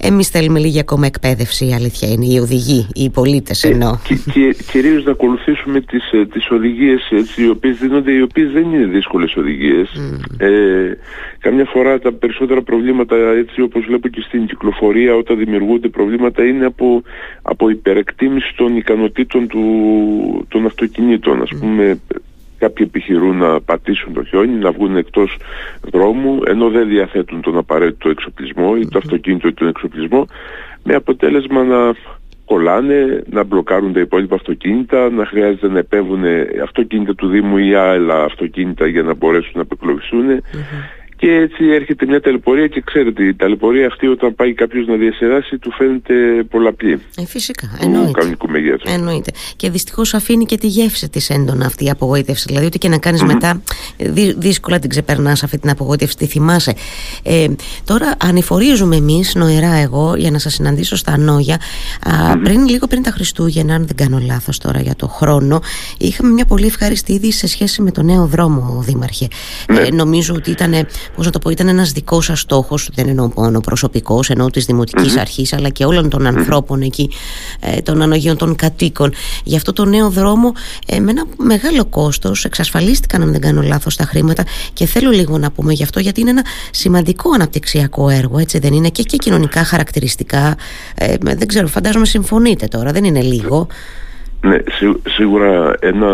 Εμείς 0.00 0.28
θέλουμε 0.28 0.58
λίγη 0.58 0.78
ακόμα 0.78 1.06
εκπαίδευση, 1.06 1.68
η 1.68 1.74
αλήθεια 1.74 2.08
είναι, 2.08 2.26
οι 2.26 2.38
οδηγοί, 2.38 2.86
οι 2.94 3.10
πολίτες 3.10 3.64
εννοώ. 3.64 3.98
Και, 4.04 4.14
και, 4.14 4.56
κυρίως 4.70 5.04
να 5.04 5.10
ακολουθήσουμε 5.10 5.80
τις, 5.80 6.12
ε, 6.12 6.26
τις 6.26 6.50
οδηγίες 6.50 7.00
οι 7.36 7.48
οποίες 7.48 7.76
δίνονται, 7.76 8.12
οι 8.12 8.22
οποίες 8.22 8.50
δεν 8.52 8.72
είναι 8.72 8.86
δύσκολες 8.86 9.36
οδηγίες. 9.36 9.88
Ε, 10.36 10.48
καμιά 11.42 11.64
φορά 11.64 11.98
τα 11.98 12.12
περισσότερα 12.12 12.62
προβλήματα, 12.62 13.16
έτσι 13.16 13.60
όπως 13.60 13.84
βλέπω 13.86 14.08
και 14.08 14.20
στην 14.20 14.46
κυκλοφορία, 14.46 15.14
όταν 15.14 15.38
δημιουργούνται 15.38 15.88
προβλήματα, 15.88 16.44
είναι 16.44 16.64
από, 16.64 17.02
από 17.42 17.68
υπερεκτίμηση 17.68 18.54
των 18.56 18.76
ικανοτήτων 18.76 19.48
του, 19.48 19.64
των 20.48 20.66
αυτοκινήτων. 20.66 21.42
Ας 21.42 21.50
πούμε, 21.60 22.00
κάποιοι 22.58 22.86
επιχειρούν 22.88 23.36
να 23.36 23.60
πατήσουν 23.60 24.12
το 24.12 24.24
χιόνι, 24.24 24.58
να 24.58 24.70
βγουν 24.70 24.96
εκτός 24.96 25.36
δρόμου, 25.92 26.40
ενώ 26.46 26.68
δεν 26.70 26.88
διαθέτουν 26.88 27.40
τον 27.40 27.56
απαραίτητο 27.56 28.08
εξοπλισμό 28.08 28.74
ή 28.80 28.88
το 28.88 28.98
αυτοκίνητο 28.98 29.48
ή 29.48 29.52
τον 29.52 29.68
εξοπλισμό, 29.68 30.26
με 30.84 30.94
αποτέλεσμα 30.94 31.64
να 31.64 31.94
κολλάνε, 32.44 33.22
να 33.30 33.44
μπλοκάρουν 33.44 33.92
τα 33.92 34.00
υπόλοιπα 34.00 34.34
αυτοκίνητα, 34.34 35.10
να 35.10 35.26
χρειάζεται 35.26 35.68
να 35.68 35.78
επέβουν 35.78 36.22
αυτοκίνητα 36.62 37.14
του 37.14 37.28
Δήμου 37.28 37.56
ή 37.56 37.74
άλλα 37.74 38.24
αυτοκίνητα 38.24 38.86
για 38.86 39.02
να 39.02 39.14
μπορέσουν 39.14 39.52
να 39.54 39.62
απεκλωβιστούν. 39.62 40.42
Και 41.22 41.30
έτσι 41.30 41.64
έρχεται 41.64 42.06
μια 42.06 42.20
ταλαιπωρία 42.20 42.66
και 42.66 42.80
ξέρετε 42.80 43.24
η 43.24 43.34
ταλαιπωρία 43.34 43.86
αυτή 43.86 44.06
όταν 44.06 44.34
πάει 44.34 44.52
κάποιος 44.52 44.86
να 44.86 44.96
διασεράσει 44.96 45.58
του 45.58 45.72
φαίνεται 45.72 46.14
πολλαπλή. 46.50 47.00
Ε, 47.16 47.26
φυσικά, 47.26 47.78
εννοείται. 47.80 48.10
Κανονικού 48.10 48.48
μεγέθους. 48.48 48.92
Εννοείται. 48.92 49.30
Και 49.56 49.70
δυστυχώς 49.70 50.14
αφήνει 50.14 50.44
και 50.44 50.56
τη 50.56 50.66
γεύση 50.66 51.08
της 51.08 51.30
έντονα 51.30 51.66
αυτή 51.66 51.84
η 51.84 51.90
απογοήτευση. 51.90 52.44
Δηλαδή 52.48 52.66
ότι 52.66 52.78
και 52.78 52.88
να 52.88 52.98
κάνεις 52.98 53.22
μετά 53.22 53.62
δύσκολα 54.36 54.78
την 54.78 54.90
ξεπερνάς 54.90 55.42
αυτή 55.42 55.58
την 55.58 55.70
απογοήτευση, 55.70 56.16
τη 56.16 56.26
θυμάσαι. 56.26 56.74
Ε, 57.22 57.46
τώρα 57.84 58.14
ανηφορίζουμε 58.18 58.96
εμείς, 58.96 59.34
νοερά 59.34 59.74
εγώ, 59.74 60.14
για 60.16 60.30
να 60.30 60.38
σας 60.38 60.54
συναντήσω 60.54 60.96
στα 60.96 61.18
Νόγια, 61.18 61.60
πριν 62.42 62.68
λίγο 62.68 62.86
πριν 62.86 63.02
τα 63.02 63.10
Χριστούγεννα, 63.10 63.74
αν 63.74 63.86
δεν 63.86 63.96
κάνω 63.96 64.20
λάθος 64.26 64.58
τώρα 64.58 64.80
για 64.80 64.94
το 64.96 65.08
χρόνο, 65.08 65.60
είχαμε 65.98 66.32
μια 66.32 66.44
πολύ 66.44 66.66
ευχάριστη 66.66 67.12
είδη 67.12 67.32
σε 67.32 67.46
σχέση 67.46 67.82
με 67.82 67.90
το 67.90 68.02
νέο 68.02 68.26
δρόμο, 68.26 68.82
Δήμαρχε. 68.86 69.28
Ναι. 69.72 69.80
Ε, 69.80 69.90
νομίζω 69.90 70.34
ότι 70.34 70.50
ήταν 70.50 70.86
πώς 71.16 71.24
να 71.24 71.32
το 71.32 71.38
πω, 71.38 71.50
ήταν 71.50 71.68
ένας 71.68 71.92
δικός 71.92 72.24
σας 72.24 72.40
στόχος, 72.40 72.90
δεν 72.94 73.08
εννοώ 73.08 73.30
μόνο 73.36 73.60
προσωπικός, 73.60 74.30
εννοώ 74.30 74.50
της 74.50 74.64
Δημοτικής 74.64 75.16
Αρχής, 75.16 75.52
αλλά 75.52 75.68
και 75.68 75.84
όλων 75.84 76.08
των 76.08 76.26
ανθρώπων 76.26 76.80
εκεί, 76.82 77.10
ε, 77.60 77.80
των 77.80 78.02
ανογείων 78.02 78.36
των 78.36 78.56
κατοίκων. 78.56 79.12
Γι' 79.44 79.56
αυτό 79.56 79.72
το 79.72 79.84
νέο 79.84 80.10
δρόμο 80.10 80.52
ε, 80.86 81.00
με 81.00 81.10
ένα 81.10 81.24
μεγάλο 81.36 81.84
κόστος 81.84 82.44
εξασφαλίστηκαν, 82.44 83.22
αν 83.22 83.32
δεν 83.32 83.40
κάνω 83.40 83.62
λάθος, 83.62 83.96
τα 83.96 84.04
χρήματα 84.04 84.44
και 84.72 84.86
θέλω 84.86 85.10
λίγο 85.10 85.38
να 85.38 85.50
πούμε 85.50 85.72
γι' 85.72 85.82
αυτό, 85.82 86.00
γιατί 86.00 86.20
είναι 86.20 86.30
ένα 86.30 86.44
σημαντικό 86.70 87.30
αναπτυξιακό 87.34 88.08
έργο, 88.08 88.38
έτσι 88.38 88.58
δεν 88.58 88.72
είναι, 88.72 88.88
και, 88.88 89.02
και 89.02 89.16
κοινωνικά 89.16 89.64
χαρακτηριστικά. 89.64 90.56
Ε, 90.94 91.14
δεν 91.20 91.46
ξέρω, 91.46 91.66
φαντάζομαι 91.66 92.06
συμφωνείτε 92.06 92.66
τώρα, 92.66 92.92
δεν 92.92 93.04
είναι 93.04 93.20
λίγο. 93.20 93.66
Ναι, 94.40 94.56
σίγουρα 95.08 95.74
ένα 95.80 96.10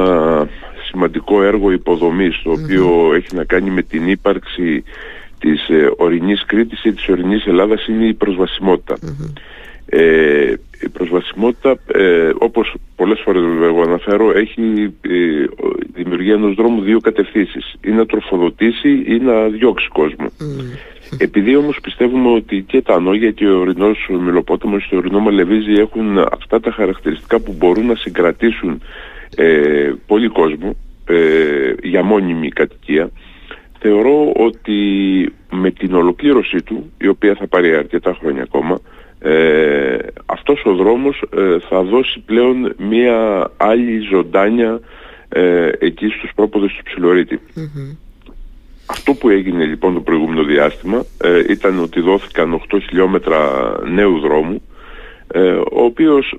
σημαντικό 0.91 1.43
έργο 1.43 1.71
υποδομής 1.73 2.43
το 2.43 2.51
οποίο 2.51 3.15
έχει 3.15 3.35
να 3.35 3.45
κάνει 3.45 3.71
με 3.71 3.83
την 3.83 4.09
ύπαρξη 4.09 4.85
της 5.39 5.69
ε, 5.69 5.91
ορεινής 5.97 6.45
Κρήτης 6.47 6.85
ή 6.85 6.93
της 6.93 7.09
ορεινής 7.09 7.47
Ελλάδας 7.47 7.87
είναι 7.87 8.05
η 8.05 8.15
προσβασιμότητα. 8.15 8.97
Ε, 9.91 10.53
η 10.81 10.89
προσβασιμότητα, 10.89 11.79
ε, 11.93 12.31
όπως 12.39 12.75
πολλές 12.97 13.21
φορές 13.25 13.43
εγώ 13.63 13.83
αναφέρω, 13.83 14.39
έχει 14.39 14.95
ε, 15.01 15.45
δημιουργία 15.95 16.35
ενός 16.35 16.55
δρόμου 16.55 16.83
δύο 16.83 17.01
κατευθύνσεις. 17.01 17.75
Ή 17.81 17.91
να 17.91 18.07
τροφοδοτήσει 18.07 19.03
ή 19.07 19.19
να 19.19 19.49
διώξει 19.49 19.89
κόσμο. 19.93 20.27
Επειδή 21.19 21.57
όμως 21.57 21.79
πιστεύουμε 21.83 22.29
ότι 22.29 22.65
και 22.69 22.83
τα 22.83 22.95
ανόγια 22.95 23.31
και 23.31 23.47
ο 23.47 23.59
ορεινός 23.59 24.09
Μιλοπόταμος 24.21 24.87
και 24.89 24.95
ο 24.95 24.99
ορεινό 24.99 25.19
Μαλεβίζη 25.19 25.73
έχουν 25.73 26.19
αυτά 26.19 26.61
τα 26.61 26.71
χαρακτηριστικά 26.71 27.41
που 27.41 27.55
μπορούν 27.59 27.87
να 27.87 27.95
συγκρατήσουν 27.95 28.83
ε, 29.37 29.93
πολύ 30.07 30.29
κόσμο 30.29 30.77
ε, 31.05 31.73
για 31.83 32.03
μόνιμη 32.03 32.49
κατοικία. 32.49 33.11
Θεωρώ 33.79 34.33
ότι 34.37 34.79
με 35.51 35.71
την 35.71 35.95
ολοκλήρωσή 35.95 36.63
του 36.63 36.93
η 36.99 37.09
οποία 37.09 37.35
θα 37.35 37.47
πάρει 37.47 37.75
αρκετά 37.75 38.17
χρόνια 38.21 38.43
ακόμα 38.43 38.81
ε, 39.21 39.97
αυτός 40.27 40.63
ο 40.65 40.75
δρόμος 40.75 41.23
ε, 41.37 41.59
θα 41.69 41.83
δώσει 41.83 42.21
πλέον 42.27 42.75
μια 42.79 43.51
άλλη 43.57 44.01
ζωντάνια 44.01 44.81
ε, 45.29 45.71
εκεί 45.79 46.09
στους 46.09 46.31
πρόποδες 46.35 46.73
του 46.73 46.83
ψιλοριτη 46.83 47.41
Αυτό 48.87 49.13
που 49.15 49.29
έγινε 49.29 49.65
λοιπόν 49.65 49.95
το 49.95 50.01
προηγούμενο 50.01 50.43
διάστημα 50.43 51.05
ε, 51.23 51.43
ήταν 51.49 51.79
ότι 51.79 52.01
δόθηκαν 52.01 52.61
8 52.73 52.79
χιλιόμετρα 52.89 53.39
νέου 53.93 54.19
δρόμου 54.19 54.63
ο 55.73 55.83
οποίος 55.83 56.39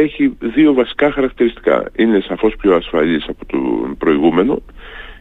έχει 0.00 0.36
δύο 0.40 0.72
βασικά 0.74 1.12
χαρακτηριστικά. 1.12 1.90
Είναι 1.96 2.20
σαφώς 2.20 2.56
πιο 2.56 2.74
ασφαλής 2.74 3.24
από 3.28 3.46
το 3.46 3.58
προηγούμενο 3.98 4.62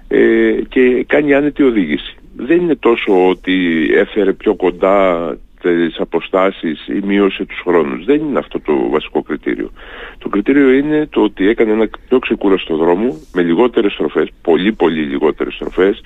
ε, 0.08 0.52
και 0.70 1.04
κάνει 1.08 1.34
άνετη 1.34 1.64
οδήγηση. 1.64 2.16
Δεν 2.36 2.58
είναι 2.58 2.76
τόσο 2.76 3.30
ότι 3.30 3.88
έφερε 3.94 4.34
πιο 4.34 4.56
κοντά 4.56 5.38
τις 5.62 6.00
αποστάσεις 6.00 6.88
ή 6.88 7.00
μείωσε 7.06 7.46
τους 7.46 7.62
χρόνους. 7.64 8.06
Δεν 8.06 8.16
είναι 8.20 8.40
αυτό 8.40 8.60
το 8.60 8.90
βασικό 8.90 9.22
κριτήριο. 9.22 9.72
Το 10.18 10.30
κριτήριο 10.30 10.72
είναι 10.72 11.08
το 11.10 11.22
ότι 11.22 11.48
έκανε 11.48 11.72
ένα 11.72 11.90
πιο 12.08 12.20
ξεκούραστο 12.20 12.76
δρόμο 12.76 13.20
με 13.34 13.42
λιγότερες 13.42 13.92
στροφές, 13.92 14.30
πολύ 14.42 14.72
πολύ 14.72 15.02
λιγότερες 15.02 15.54
στροφές, 15.54 16.02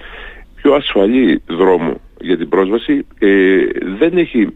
πιο 0.55 0.74
ασφαλή 0.74 1.41
δρόμο 1.48 2.01
για 2.19 2.38
την 2.38 2.50
πρόσβαση. 2.50 3.05
Ε, 3.19 3.65
δεν 3.98 4.17
έχει 4.17 4.48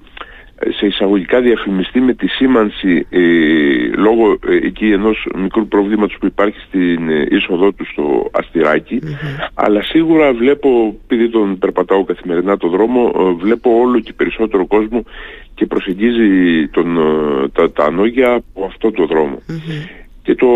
σε 0.77 0.85
εισαγωγικά 0.85 1.41
διαφημιστεί 1.41 1.99
με 1.99 2.13
τη 2.13 2.27
σήμανση 2.27 3.07
ε, 3.09 3.19
λόγω 3.95 4.31
ε, 4.31 4.55
εκεί 4.55 4.91
ενός 4.91 5.27
μικρού 5.35 5.67
προβλήματος 5.67 6.17
που 6.19 6.25
υπάρχει 6.25 6.59
στην 6.59 7.09
ε, 7.09 7.25
είσοδό 7.29 7.71
του 7.71 7.85
στο 7.91 8.29
αστηρακι 8.31 8.99
αλλά 9.53 9.81
σίγουρα 9.83 10.33
βλέπω, 10.33 10.95
επειδή 11.03 11.29
τον 11.29 11.57
περπατάω 11.57 12.03
καθημερινά 12.03 12.57
το 12.57 12.67
δρόμο, 12.67 13.11
ε, 13.15 13.43
βλέπω 13.43 13.79
όλο 13.79 13.99
και 13.99 14.13
περισσότερο 14.13 14.67
κόσμο 14.67 15.03
και 15.55 15.65
προσεγγίζει 15.65 16.67
τον, 16.67 16.97
τα, 17.53 17.71
τα 17.71 17.83
ανώγια 17.83 18.33
από 18.33 18.65
αυτό 18.65 18.91
το 18.91 19.05
δρομο 19.05 19.41
Και 20.23 20.35
το, 20.35 20.47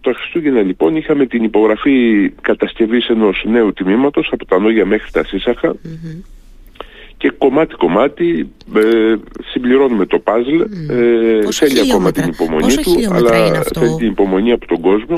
το 0.00 0.12
Χριστούγεννα 0.14 0.62
λοιπόν 0.62 0.96
είχαμε 0.96 1.26
την 1.26 1.44
υπογραφή 1.44 2.28
κατασκευής 2.40 3.08
ενός 3.08 3.44
νέου 3.46 3.72
τμήματος 3.72 4.28
από 4.32 4.46
τα 4.46 4.56
Ανόγια 4.56 4.86
μέχρι 4.86 5.10
τα 5.10 5.24
σισαχα 5.24 5.74
και 7.24 7.32
κομμάτι 7.38 7.74
κομμάτι 7.74 8.52
ε, 8.74 9.14
συμπληρώνουμε 9.52 10.06
το 10.06 10.18
παζλ 10.18 10.60
ε, 10.90 11.50
θέλει 11.50 11.80
ακόμα 11.80 12.12
την 12.12 12.28
υπομονή 12.28 12.74
του 12.74 13.14
αλλά 13.14 13.62
θέλει 13.62 13.94
την 13.98 14.06
υπομονή 14.06 14.52
από 14.52 14.66
τον 14.66 14.80
κόσμο. 14.80 15.16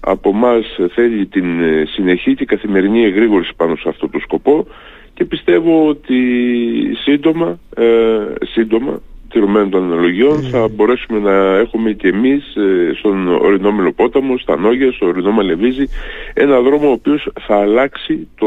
Από 0.00 0.28
εμάς 0.28 0.64
θέλει 0.94 1.26
την 1.26 1.62
ε, 1.62 1.84
συνεχή 1.86 2.34
και 2.34 2.44
καθημερινή 2.44 3.04
εγρήγορση 3.04 3.52
πάνω 3.56 3.76
σε 3.76 3.88
αυτό 3.88 4.08
το 4.08 4.18
σκοπό. 4.18 4.66
Και 5.14 5.24
πιστεύω 5.24 5.88
ότι 5.88 6.20
σύντομα, 7.04 7.58
ε, 7.76 7.84
σύντομα 8.44 9.00
τηρουμένων 9.28 9.70
των 9.70 9.84
αναλογιών 9.84 10.42
θα 10.42 10.68
μπορέσουμε 10.68 11.18
να 11.18 11.56
έχουμε 11.56 11.92
και 11.92 12.08
εμείς 12.08 12.56
ε, 12.56 12.94
στον 12.98 13.28
ορεινό 13.28 13.72
Μελοπόταμο, 13.72 14.38
στα 14.38 14.56
Νόγια, 14.56 14.92
στο 14.92 15.06
ορεινό 15.06 15.30
Μαλεβίζη 15.30 15.88
ένα 16.34 16.60
δρόμο 16.60 16.88
ο 16.88 16.92
οποίος 16.92 17.28
θα 17.40 17.56
αλλάξει 17.56 18.28
το, 18.38 18.46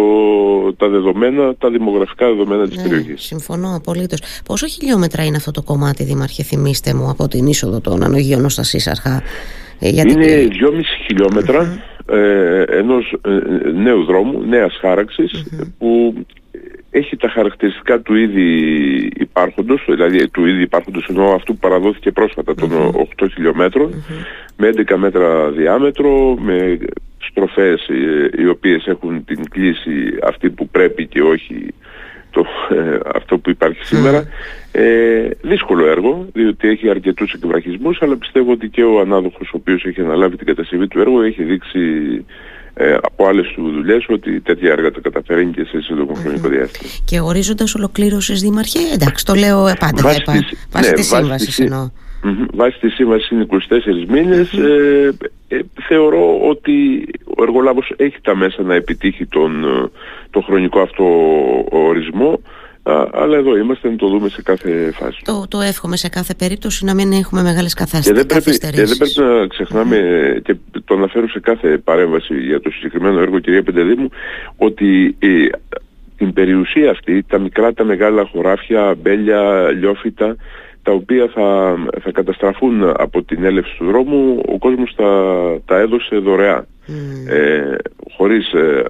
τα 0.77 0.89
δεδομένα, 0.89 1.55
τα 1.55 1.69
δημογραφικά 1.69 2.27
δεδομένα 2.27 2.67
της 2.67 2.77
ναι, 2.77 2.83
περιοχής. 2.83 3.21
Συμφωνώ 3.23 3.75
απολύτως. 3.75 4.19
Πόσο 4.45 4.67
χιλιόμετρα 4.67 5.23
είναι 5.23 5.37
αυτό 5.37 5.51
το 5.51 5.61
κομμάτι, 5.61 6.03
Δήμαρχε, 6.03 6.43
θυμίστε 6.43 6.93
μου, 6.93 7.09
από 7.09 7.27
την 7.27 7.45
είσοδο 7.45 7.81
των 7.81 8.03
ανογιών 8.03 8.45
ως 8.45 8.55
τα 8.55 8.63
Σύσαρχα; 8.63 9.23
Ε, 9.79 9.89
γιατί... 9.89 10.11
Είναι 10.11 10.47
2,5 10.51 10.81
χιλιόμετρα 11.05 11.83
ε, 12.11 12.63
ενός 12.63 13.15
ε, 13.25 13.69
νέου 13.71 14.03
δρόμου, 14.03 14.41
νέας 14.41 14.79
που 15.77 16.13
έχει 16.91 17.17
τα 17.17 17.29
χαρακτηριστικά 17.29 17.99
του 17.99 18.15
ήδη 18.15 18.47
υπάρχοντος, 19.15 19.85
δηλαδή 19.87 20.29
του 20.29 20.45
ήδη 20.45 20.61
υπάρχοντος 20.61 21.07
ενώ 21.09 21.23
αυτού 21.23 21.53
που 21.53 21.59
παραδόθηκε 21.59 22.11
πρόσφατα 22.11 22.55
των 22.55 22.69
8 23.17 23.27
χιλιομετρων 23.33 24.03
με 24.57 24.69
11 24.75 24.95
μέτρα 24.95 25.49
διάμετρο, 25.49 26.35
με 26.39 26.79
στροφές 27.29 27.89
οι 28.37 28.47
οποίες 28.47 28.87
έχουν 28.87 29.25
την 29.25 29.49
κλίση 29.49 30.17
αυτή 30.23 30.49
που 30.49 30.67
πρέπει 30.67 31.07
και 31.07 31.21
όχι 31.21 31.73
το, 32.31 32.45
ε, 32.69 32.97
αυτό 33.15 33.37
που 33.37 33.49
υπάρχει 33.49 33.85
σήμερα. 33.85 34.23
Ε, 34.71 35.29
δύσκολο 35.41 35.87
έργο, 35.87 36.25
διότι 36.33 36.67
έχει 36.67 36.89
αρκετούς 36.89 37.33
εκβραχισμούς, 37.33 38.01
αλλά 38.01 38.15
πιστεύω 38.15 38.51
ότι 38.51 38.69
και 38.69 38.83
ο 38.83 38.99
ανάδοχος 38.99 39.47
ο 39.47 39.57
οποίος 39.57 39.85
έχει 39.85 40.01
αναλάβει 40.01 40.37
την 40.37 40.45
κατασκευή 40.45 40.87
του 40.87 40.99
έργου 40.99 41.21
έχει 41.21 41.43
δείξει 41.43 41.79
ε, 42.81 42.97
από 43.01 43.27
άλλες 43.27 43.47
του 43.55 43.71
δουλειές 43.71 44.05
ότι 44.09 44.41
τέτοια 44.41 44.71
έργα 44.71 44.91
τα 44.91 44.99
καταφέρνει 44.99 45.51
και 45.51 45.63
σε 45.63 45.81
σύντομο 45.81 46.13
χρονικό 46.13 46.47
διάστημα. 46.47 46.91
Και 47.05 47.19
ορίζοντας 47.19 47.75
ολοκλήρωση, 47.75 48.33
Δήμαρχε, 48.33 48.79
εντάξει, 48.93 49.25
το 49.25 49.33
λέω 49.33 49.73
πάντα. 49.79 50.01
Βάσει 50.01 50.93
τη 50.93 50.99
ναι, 50.99 51.01
σύμβασης 51.01 51.59
εννοώ. 51.59 51.89
Βάσει 52.53 52.79
της 52.79 52.93
σύμβασης 52.93 53.29
είναι 53.29 53.45
24 53.51 53.55
μηνες 54.07 54.53
ε, 54.53 55.13
ε, 55.47 55.59
θεωρώ 55.87 56.39
ότι 56.49 57.07
ο 57.37 57.43
εργολάβος 57.43 57.93
έχει 57.95 58.21
τα 58.21 58.35
μέσα 58.35 58.61
να 58.61 58.75
επιτύχει 58.75 59.25
τον, 59.25 59.65
τον 60.29 60.43
χρονικό 60.43 60.79
αυτό 60.79 61.05
ορισμό 61.69 62.41
αλλά 63.11 63.37
εδώ 63.37 63.57
είμαστε 63.57 63.89
να 63.89 63.95
το 63.95 64.07
δούμε 64.07 64.29
σε 64.29 64.41
κάθε 64.41 64.91
φάση. 64.91 65.21
Το, 65.23 65.45
το 65.47 65.61
εύχομαι 65.61 65.97
σε 65.97 66.09
κάθε 66.09 66.33
περίπτωση 66.33 66.85
να 66.85 66.93
μην 66.93 67.11
έχουμε 67.11 67.41
μεγάλες 67.41 67.73
καθάσεις. 67.73 68.05
Και 68.07 68.13
δεν 68.13 68.25
πρέπει, 68.25 68.57
δεν 68.57 68.97
πρέπει 68.97 69.39
να 69.39 69.47
ξεχνάμε 69.47 69.97
και 70.43 70.55
το 70.85 70.95
αναφέρω 70.95 71.29
σε 71.29 71.39
κάθε 71.39 71.77
παρέμβαση 71.77 72.39
για 72.39 72.61
το 72.61 72.69
συγκεκριμένο 72.71 73.19
έργο 73.19 73.39
κυρία 73.39 73.63
Πεντεδήμου 73.63 74.09
ότι 74.57 75.15
η, 75.19 75.51
την 76.17 76.33
περιουσία 76.33 76.91
αυτή, 76.91 77.23
τα 77.23 77.39
μικρά, 77.39 77.73
τα 77.73 77.83
μεγάλα 77.83 78.25
χωράφια, 78.25 78.95
μπέλια, 79.01 79.71
λιόφυτα 79.71 80.35
τα 80.83 80.91
οποία 80.91 81.27
θα, 81.33 81.75
θα 82.01 82.11
καταστραφούν 82.11 82.83
από 82.83 83.23
την 83.23 83.43
έλευση 83.43 83.75
του 83.77 83.85
δρόμου, 83.85 84.43
ο 84.47 84.57
κόσμος 84.57 84.95
τα, 84.95 85.11
τα 85.65 85.77
έδωσε 85.77 86.15
δωρεά. 86.15 86.65
Ε, 87.27 87.75
χωρίς 88.15 88.53
ε, 88.53 88.83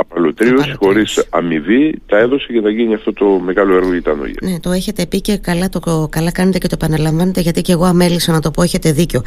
απαλωτρίωση, 0.00 0.74
χωρίς 0.74 1.26
αμοιβή, 1.30 2.02
τα 2.06 2.18
έδωσε 2.18 2.46
για 2.50 2.60
να 2.60 2.70
γίνει 2.70 2.94
αυτό 2.94 3.12
το 3.12 3.26
μεγάλο 3.26 3.76
έργο 3.76 3.92
για 3.92 4.02
τα 4.02 4.14
νόγια. 4.14 4.38
Ναι, 4.42 4.60
το 4.60 4.70
έχετε 4.70 5.06
πει 5.06 5.20
και 5.20 5.36
καλά, 5.36 5.68
το, 5.68 6.08
καλά 6.10 6.30
κάνετε 6.30 6.58
και 6.58 6.66
το 6.66 6.76
επαναλαμβάνετε, 6.80 7.40
γιατί 7.40 7.62
και 7.62 7.72
εγώ 7.72 7.84
αμέλησα 7.84 8.32
να 8.32 8.40
το 8.40 8.50
πω, 8.50 8.62
έχετε 8.62 8.92
δίκιο. 8.92 9.22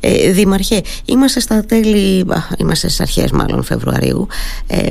Ε, 0.00 0.30
Δήμαρχε, 0.30 0.80
είμαστε 1.04 1.40
στα 1.40 1.64
τέλη, 1.64 2.26
είμαστε 2.58 2.88
στις 2.88 3.00
αρχές 3.00 3.30
μάλλον 3.30 3.62
Φεβρουαρίου. 3.62 4.26
Ε, 4.66 4.88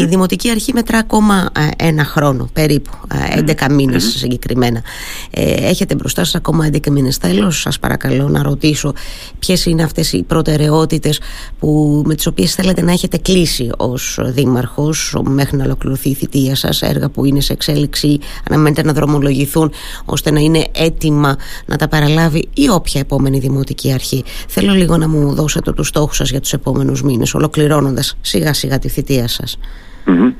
η 0.00 0.04
Δημοτική 0.04 0.50
Αρχή 0.50 0.72
μετρά 0.72 0.98
ακόμα 0.98 1.50
ένα 1.76 2.04
χρόνο, 2.04 2.50
περίπου, 2.52 2.90
11 3.36 3.70
μήνες 3.70 4.04
συγκεκριμένα. 4.04 4.82
Ε, 5.30 5.68
έχετε 5.68 5.94
μπροστά 5.94 6.24
σας 6.24 6.34
ακόμα 6.34 6.66
11 6.72 6.90
μήνες. 6.90 7.18
Τέλος, 7.18 7.60
σας 7.60 7.78
παρακαλώ 7.78 8.28
να 8.28 8.42
ρωτήσω 8.42 8.92
ποιες 9.38 9.66
είναι 9.66 9.82
αυτές 9.82 10.12
οι 10.12 10.22
προτεραιότητες 10.22 11.20
με 12.04 12.14
τις 12.14 12.26
οποίες 12.26 12.54
θέλετε 12.54 12.82
να 12.82 12.92
έχετε 12.92 13.18
κλείσει 13.18 13.70
ως 13.76 14.18
Δήμαρχο; 14.22 14.67
Μέχρι 15.22 15.56
να 15.56 15.64
ολοκληρωθεί 15.64 16.08
η 16.08 16.14
θητεία 16.14 16.54
σας 16.54 16.82
έργα 16.82 17.08
που 17.08 17.24
είναι 17.24 17.40
σε 17.40 17.52
εξέλιξη 17.52 18.18
αναμένεται 18.50 18.82
να 18.82 18.92
δρομολογηθούν 18.92 19.72
ώστε 20.04 20.30
να 20.30 20.40
είναι 20.40 20.64
έτοιμα 20.74 21.36
να 21.66 21.76
τα 21.76 21.88
παραλάβει 21.88 22.48
ή 22.54 22.68
όποια 22.68 23.00
επόμενη 23.00 23.38
δημοτική 23.38 23.92
αρχή. 23.92 24.24
Θέλω 24.48 24.72
λίγο 24.72 24.96
να 24.96 25.08
μου 25.08 25.34
δώσετε 25.34 25.72
τους 25.72 25.88
στόχους 25.88 26.16
σας 26.16 26.30
για 26.30 26.40
τους 26.40 26.52
επόμενους 26.52 27.02
μήνες 27.02 27.34
ολοκληρώνοντας 27.34 28.16
σιγά 28.20 28.52
σιγά 28.52 28.78
τη 28.78 28.88
θητεία 28.88 29.28
σας. 29.28 29.58
Mm-hmm. 30.06 30.32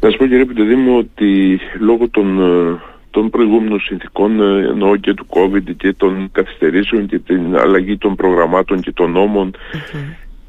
Να 0.00 0.10
σου 0.10 0.16
πω 0.16 0.26
κύριε 0.26 0.44
Πιτεδήμου 0.44 0.96
ότι 0.98 1.60
λόγω 1.80 2.08
των 2.08 2.40
ε, 2.40 2.78
των 3.16 3.30
προηγούμενων 3.30 3.80
συνθήκων 3.80 4.40
ε, 4.40 4.66
εννοώ 4.66 4.96
και 4.96 5.14
του 5.14 5.26
COVID 5.28 5.76
και 5.76 5.92
των 5.92 6.28
καθυστερήσεων 6.32 7.06
και 7.06 7.18
την 7.18 7.56
αλλαγή 7.56 7.98
των 7.98 8.14
προγραμμάτων 8.14 8.80
και 8.80 8.92
των 8.92 9.10
νόμων 9.10 9.50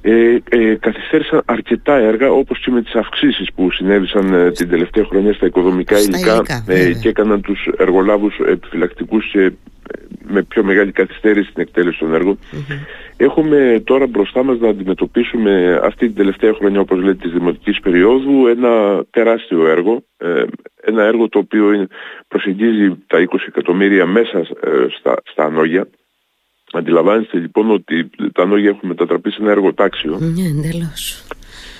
ε, 0.01 0.37
ε, 0.49 0.75
καθυστέρησαν 0.75 1.41
αρκετά 1.45 1.95
έργα 1.95 2.31
όπως 2.31 2.59
και 2.59 2.71
με 2.71 2.81
τις 2.81 2.95
αυξήσεις 2.95 3.47
που 3.55 3.71
συνέβησαν 3.71 4.33
ε, 4.33 4.51
την 4.51 4.69
τελευταία 4.69 5.05
χρονιά 5.05 5.33
στα 5.33 5.45
οικοδομικά 5.45 5.99
υλικά, 5.99 6.43
ε, 6.67 6.93
και 6.93 7.09
έκαναν 7.09 7.41
τους 7.41 7.67
εργολάβους 7.77 8.39
επιφυλακτικούς 8.47 9.31
και 9.31 9.41
ε, 9.41 9.51
με 10.27 10.43
πιο 10.43 10.63
μεγάλη 10.63 10.91
καθυστέρηση 10.91 11.49
στην 11.49 11.61
εκτέλεση 11.61 11.99
των 11.99 12.13
εργων 12.13 12.39
Έχουμε 13.17 13.81
τώρα 13.83 14.07
μπροστά 14.07 14.43
μας 14.43 14.59
να 14.59 14.69
αντιμετωπίσουμε 14.69 15.79
αυτή 15.83 16.05
την 16.05 16.15
τελευταία 16.15 16.53
χρονιά 16.53 16.79
όπως 16.79 16.99
λέτε 16.99 17.17
της 17.21 17.31
δημοτικής 17.31 17.79
περίοδου 17.79 18.47
ένα 18.47 19.03
τεράστιο 19.09 19.67
έργο 19.67 20.03
ένα 20.81 21.03
έργο 21.03 21.29
το 21.29 21.39
οποίο 21.39 21.87
προσεγγίζει 22.27 23.03
τα 23.07 23.25
20 23.29 23.35
εκατομμύρια 23.47 24.05
μέσα 24.05 24.43
στα, 24.99 25.21
στα 25.23 25.43
ανώγια 25.43 25.87
Αντιλαμβάνεστε 26.73 27.37
λοιπόν 27.37 27.71
ότι 27.71 28.09
τα 28.33 28.45
νόγια 28.45 28.69
έχουν 28.69 28.89
μετατραπεί 28.89 29.31
σε 29.31 29.37
ένα 29.41 29.51
εργοτάξιο. 29.51 30.17
Ναι, 30.19 30.67
εντελώς. 30.67 31.27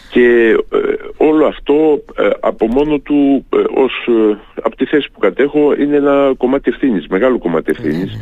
Και 0.10 0.58
ε, 0.72 0.77
όλο 1.17 1.46
αυτό 1.46 2.03
ε, 2.17 2.29
από 2.39 2.67
μόνο 2.67 3.00
του, 3.00 3.46
ε, 3.53 3.58
ως, 3.58 4.10
από 4.63 4.75
τη 4.75 4.86
θέση 4.86 5.08
που 5.13 5.20
κατέχω, 5.20 5.74
είναι 5.79 5.96
ένα 5.96 6.34
κομμάτι 6.38 6.70
ευθύνης, 6.74 7.08
μεγάλο 7.08 7.38
κομμάτι 7.38 7.72
ναι, 7.72 7.77
ευθύνης, 7.77 8.13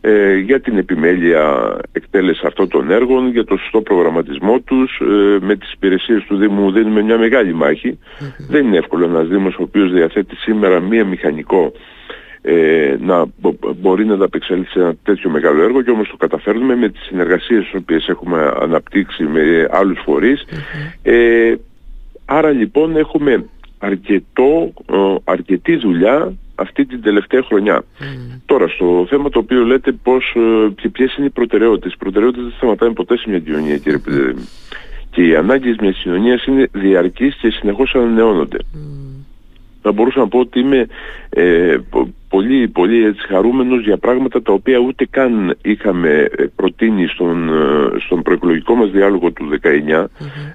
ναι. 0.00 0.34
για 0.34 0.60
την 0.60 0.78
επιμέλεια 0.78 1.76
εκτέλεση 1.92 2.42
αυτών 2.46 2.68
των 2.68 2.90
έργων, 2.90 3.30
για 3.30 3.44
το 3.44 3.56
σωστό 3.56 3.80
προγραμματισμό 3.80 4.60
τους. 4.60 5.00
με 5.40 5.56
τις 5.56 5.72
υπηρεσίες 5.72 6.24
του 6.24 6.36
Δήμου 6.36 6.72
δίνουμε 6.72 7.02
μια 7.02 7.18
μεγάλη 7.18 7.54
Δεν 8.48 8.66
είναι 8.66 8.76
εύκολο 8.76 9.04
ένας 9.04 9.28
Δήμος 9.28 9.54
ο 9.54 9.62
οποίος 9.62 9.92
διαθέτει 9.92 10.36
σήμερα 10.36 10.80
μία 10.80 11.04
μηχανικό 11.04 11.72
ε, 12.48 12.96
να 13.00 13.24
μπορεί 13.76 14.04
να 14.04 14.14
ανταπεξέλθει 14.14 14.70
σε 14.70 14.78
ένα 14.78 14.94
τέτοιο 15.02 15.30
μεγάλο 15.30 15.62
έργο 15.62 15.82
και 15.82 15.90
όμως 15.90 16.08
το 16.08 16.16
καταφέρνουμε 16.16 16.76
με 16.76 16.88
τις 16.88 17.02
συνεργασίες 17.02 17.64
τις 17.64 17.74
οποίες 17.74 18.08
έχουμε 18.08 18.52
αναπτύξει 18.60 19.22
με 19.22 19.68
άλλους 19.70 19.98
Ε, 21.02 21.54
άρα 22.24 22.50
λοιπόν 22.50 22.96
έχουμε 22.96 23.44
αρκετό, 23.78 24.72
αρκετή 25.24 25.76
δουλειά 25.76 26.32
αυτή 26.54 26.86
την 26.86 27.02
τελευταία 27.02 27.42
χρονιά. 27.42 27.84
Τώρα, 28.46 28.68
στο 28.68 29.06
θέμα 29.08 29.28
το 29.30 29.38
οποίο 29.38 29.64
λέτε 29.64 29.92
πώς, 29.92 30.34
ε, 30.36 30.70
και 30.70 30.88
ποιες 30.88 31.16
είναι 31.16 31.26
οι 31.26 31.30
προτεραιότητες. 31.30 31.92
Οι 31.92 31.96
προτεραιότητες 31.98 32.44
δεν 32.44 32.56
σταματάνε 32.56 32.92
ποτέ 32.92 33.16
σε 33.16 33.24
μια 33.28 33.38
κοινωνία, 33.38 33.76
κύριε 33.76 33.98
Και 35.10 35.26
οι 35.26 35.36
ανάγκες 35.36 35.76
μιας 35.80 35.96
κοινωνίας 36.02 36.44
είναι 36.44 36.68
διαρκείς 36.72 37.34
και 37.34 37.50
συνεχώς 37.50 37.94
ανανεώνονται. 37.94 38.58
Θα 39.88 39.92
μπορούσα 39.94 40.18
να 40.18 40.28
πω 40.28 40.38
ότι 40.38 40.60
είμαι 40.60 40.86
ε, 41.28 41.76
πολύ, 42.36 42.68
πολύ 42.68 43.04
έτσι, 43.04 43.26
χαρούμενος 43.26 43.82
για 43.84 43.96
πράγματα 43.96 44.42
τα 44.42 44.52
οποία 44.52 44.78
ούτε 44.78 45.06
καν 45.10 45.56
είχαμε 45.62 46.28
ε, 46.36 46.44
προτείνει 46.56 47.06
στον, 47.06 47.48
ε, 47.48 47.98
στον 48.04 48.22
προεκλογικό 48.22 48.74
μας 48.74 48.90
διάλογο 48.90 49.30
του 49.30 49.58
19 49.62 50.04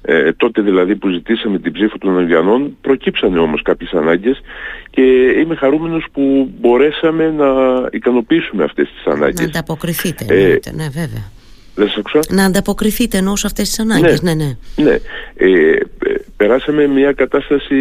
ε, 0.01 0.31
τότε 0.31 0.61
δηλαδή 0.61 0.95
που 0.95 1.09
ζητήσαμε 1.09 1.59
την 1.59 1.71
ψήφο 1.71 1.97
των 1.97 2.19
Αυγιανών 2.19 2.77
προκύψανε 2.81 3.39
όμως 3.39 3.61
κάποιες 3.61 3.91
ανάγκες 3.91 4.41
και 4.89 5.01
είμαι 5.41 5.55
χαρούμενος 5.55 6.05
που 6.11 6.49
μπορέσαμε 6.59 7.31
να 7.31 7.47
ικανοποιήσουμε 7.91 8.63
αυτές 8.63 8.89
τις 8.93 9.13
ανάγκες. 9.13 9.39
Να 9.39 9.45
ανταποκριθείτε, 9.45 10.25
ε, 10.27 10.59
ναι 10.71 10.87
βέβαια. 10.91 11.31
Δεν 11.75 11.89
Να 12.29 12.45
ανταποκριθείτε 12.45 13.17
ενώ 13.17 13.35
σε 13.35 13.47
αυτές 13.47 13.67
τις 13.67 13.79
ανάγκες, 13.79 14.21
ναι, 14.21 14.33
ναι. 14.33 14.55
ναι. 14.75 14.83
ναι. 14.83 14.99
Ε, 15.35 15.79
περάσαμε 16.41 16.87
μια 16.87 17.11
κατάσταση, 17.11 17.75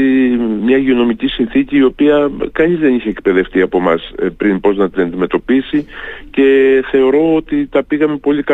μια 0.63 0.77
υγειονομική 0.77 1.27
συνθήκη 1.27 1.77
η 1.77 1.83
οποία 1.83 2.31
κανείς 2.53 2.79
δεν 2.79 2.95
είχε 2.95 3.09
εκπαιδευτεί 3.09 3.61
από 3.61 3.81
μας 3.81 4.13
ε, 4.19 4.27
πριν 4.37 4.61
πώς 4.61 4.77
να 4.77 4.91
την 4.91 5.03
αντιμετωπίσει 5.03 5.87
και 6.31 6.81
θεωρώ 6.91 7.35
ότι 7.35 7.67
τα 7.67 7.85
πήγαμε 7.85 8.17
πολύ 8.17 8.45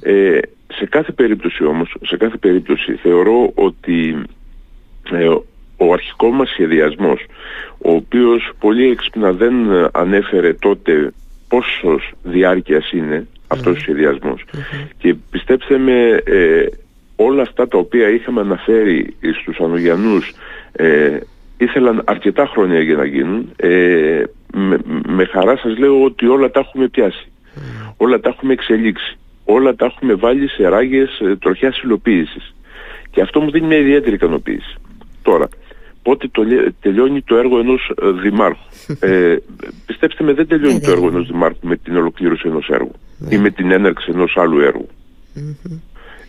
Ε, 0.00 0.38
σε 0.66 0.86
κάθε 0.86 1.12
περίπτωση 1.12 1.64
όμως, 1.64 1.96
σε 2.02 2.16
κάθε 2.16 2.36
περίπτωση 2.36 2.92
θεωρώ 2.92 3.52
ότι 3.54 4.22
ε, 5.12 5.28
ο 5.76 5.92
αρχικός 5.92 6.30
μας 6.34 6.48
σχεδιασμός, 6.48 7.24
ο 7.78 7.90
οποίος 7.92 8.50
πολύ 8.58 8.90
έξυπνα 8.90 9.32
δεν 9.32 9.54
ανέφερε 9.92 10.52
τότε 10.52 11.12
πόσος 11.48 12.12
διάρκειας 12.22 12.92
είναι 12.92 13.26
αυτός 13.48 13.76
ο 13.76 13.80
σχεδιασμος 13.80 14.44
και 14.98 15.14
πιστέψτε 15.30 15.78
με 15.78 16.22
ε, 16.24 16.66
όλα 17.20 17.42
αυτά 17.42 17.68
τα 17.68 17.78
οποία 17.78 18.08
είχαμε 18.08 18.40
αναφέρει 18.40 19.14
στους 19.40 19.58
Ανογιανούς 19.60 20.32
ε, 20.72 21.18
ήθελαν 21.58 22.02
αρκετά 22.04 22.46
χρόνια 22.46 22.80
για 22.80 22.96
να 22.96 23.04
γίνουν. 23.04 23.52
Ε, 23.56 24.22
με, 24.52 24.78
με 25.06 25.24
χαρά 25.24 25.56
σας 25.56 25.78
λέω 25.78 26.02
ότι 26.04 26.26
όλα 26.26 26.50
τα 26.50 26.60
έχουμε 26.60 26.88
πιάσει. 26.88 27.26
Όλα 27.96 28.20
τα 28.20 28.28
έχουμε 28.28 28.52
εξελίξει. 28.52 29.18
Όλα 29.44 29.74
τα 29.74 29.84
έχουμε 29.84 30.14
βάλει 30.14 30.48
σε 30.48 30.68
ράγες 30.68 31.20
ε, 31.20 31.36
τροχιάς 31.36 31.80
υλοποίησης. 31.80 32.54
Και 33.10 33.20
αυτό 33.20 33.40
μου 33.40 33.50
δίνει 33.50 33.66
μια 33.66 33.78
ιδιαίτερη 33.78 34.14
ικανοποίηση. 34.14 34.74
Τώρα, 35.22 35.48
πότε 36.02 36.28
το, 36.30 36.42
τελειώνει 36.80 37.22
το 37.22 37.36
έργο 37.36 37.58
ενός 37.58 37.92
ε, 38.02 38.10
δημάρχου; 38.10 38.64
Ε, 39.00 39.36
πιστέψτε 39.86 40.24
με, 40.24 40.32
δεν 40.32 40.46
τελειώνει 40.46 40.74
ναι, 40.74 40.80
το 40.80 40.90
έργο 40.90 41.08
ενός 41.08 41.26
δημάρχου 41.26 41.66
με 41.66 41.76
την 41.76 41.96
ολοκλήρωση 41.96 42.48
ενός 42.48 42.68
έργου 42.68 42.94
ή 43.30 43.36
ναι. 43.36 43.42
με 43.42 43.50
την 43.50 43.70
έναρξη 43.70 44.10
ενός 44.14 44.36
άλλου 44.36 44.60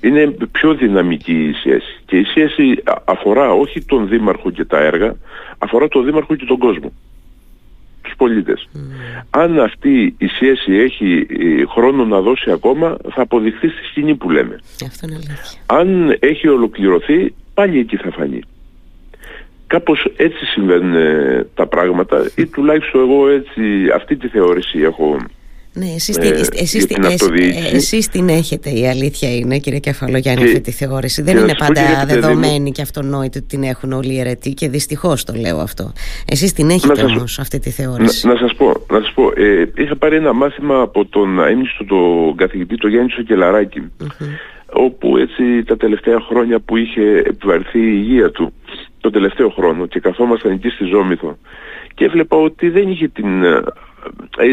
Είναι 0.02 0.36
πιο 0.52 0.74
δυναμική 0.74 1.44
η 1.44 1.54
σχέση. 1.54 2.02
Και 2.06 2.18
η 2.18 2.24
σχέση 2.24 2.84
αφορά 3.06 3.52
όχι 3.52 3.86
τον 3.86 4.08
δήμαρχο 4.08 4.52
και 4.52 4.66
τα 4.66 4.78
έργα, 4.80 5.16
αφορά 5.58 5.88
τον 5.88 6.06
δήμαρχο 6.06 6.36
και 6.36 6.46
τον 6.46 6.58
κόσμο. 6.58 6.92
Τους 8.02 8.14
πολίτες. 8.18 8.70
Αν 9.30 9.60
αυτή 9.60 10.16
η 10.18 10.28
σχέση 10.28 10.74
έχει 10.74 11.28
ε, 11.30 11.66
χρόνο 11.66 12.06
να 12.06 12.22
δώσει 12.22 12.52
ακόμα, 12.52 12.98
θα 13.14 13.22
αποδειχθεί 13.22 13.68
στη 13.68 13.84
σκηνή 13.84 14.16
που 14.16 14.30
λέμε. 14.30 14.60
Αυτό 14.86 15.08
είναι 15.08 15.20
Αν 15.66 16.18
έχει 16.20 16.48
ολοκληρωθεί, 16.48 17.34
πάλι 17.54 17.80
εκεί 17.80 17.98
θα 17.98 18.12
φανεί. 18.12 18.42
Κάπως 19.68 20.12
έτσι 20.16 20.46
συμβαίνουν 20.46 20.96
ε, 20.96 21.48
τα 21.54 21.68
πράγματα 21.68 22.32
ή 22.36 22.46
τουλάχιστον 22.46 23.02
εγώ 23.02 23.30
έτσι 23.30 23.62
αυτή 23.96 24.16
τη 24.16 24.28
θεώρηση 24.28 24.80
έχω 24.80 25.18
ναι, 25.74 25.86
εσείς, 25.96 26.18
ε, 26.18 26.28
εσείς, 26.54 26.86
την 26.86 27.04
ε, 27.04 27.16
εσείς 27.74 28.08
την 28.08 28.30
έχετε 28.30 28.70
η 28.70 28.88
αλήθεια 28.88 29.36
είναι 29.36 29.58
κύριε 29.58 29.80
Κεφαλογιάννη 29.80 30.44
αυτή 30.44 30.62
τη 30.62 30.72
θεώρηση. 30.72 31.22
Δεν 31.22 31.38
είναι 31.38 31.56
πάντα 31.58 32.06
δεδομένη 32.08 32.72
και 32.72 32.82
αυτονόητη 32.82 33.38
ότι 33.38 33.48
την 33.48 33.64
έχουν 33.64 33.92
όλοι 33.92 34.14
οι 34.14 34.20
αιρετοί 34.20 34.54
και 34.54 34.70
δυστυχώς 34.70 35.24
το 35.24 35.34
λέω 35.34 35.60
αυτό. 35.60 35.92
Εσείς 36.26 36.54
την 36.54 36.70
έχετε 36.70 37.04
όμως 37.04 37.40
αυτή 37.40 37.60
τη 37.60 37.70
θεώρηση. 37.70 38.28
να, 38.28 38.34
να 38.34 38.40
σας 38.40 38.56
πω, 38.56 38.86
να 38.92 39.00
σας 39.00 39.12
πω 39.14 39.32
ε, 39.36 39.72
είχα 39.76 39.96
πάρει 39.96 40.16
ένα 40.16 40.34
μάθημα 40.34 40.82
από 40.82 41.06
τον 41.06 41.40
αίμνηστο 41.40 41.86
τον 41.86 42.36
καθηγητή 42.36 42.76
τον 42.76 42.90
Γιάννη 42.90 43.10
Σοκελαράκη 43.12 43.92
όπου 44.74 45.18
έτσι 45.18 45.64
τα 45.64 45.78
τελευταία 45.78 46.20
χρόνια 46.20 46.60
που 46.60 46.78
είχε 46.78 47.24
επιβαρθεί 47.26 47.80
η 47.80 47.94
υγεία 47.96 48.32
του 48.32 48.54
τον 49.02 49.12
τελευταίο 49.12 49.50
χρόνο 49.50 49.86
και 49.86 50.00
καθόμασταν 50.00 50.52
εκεί 50.52 50.70
στη 50.70 50.86
Ζόμηθο 50.86 51.38
και 51.94 52.06
έβλεπα 52.06 52.38
ότι 52.38 52.70
δεν 52.70 52.90
είχε 52.90 53.08
την, 53.08 53.44
ε, 53.44 53.48
ε, 53.48 53.62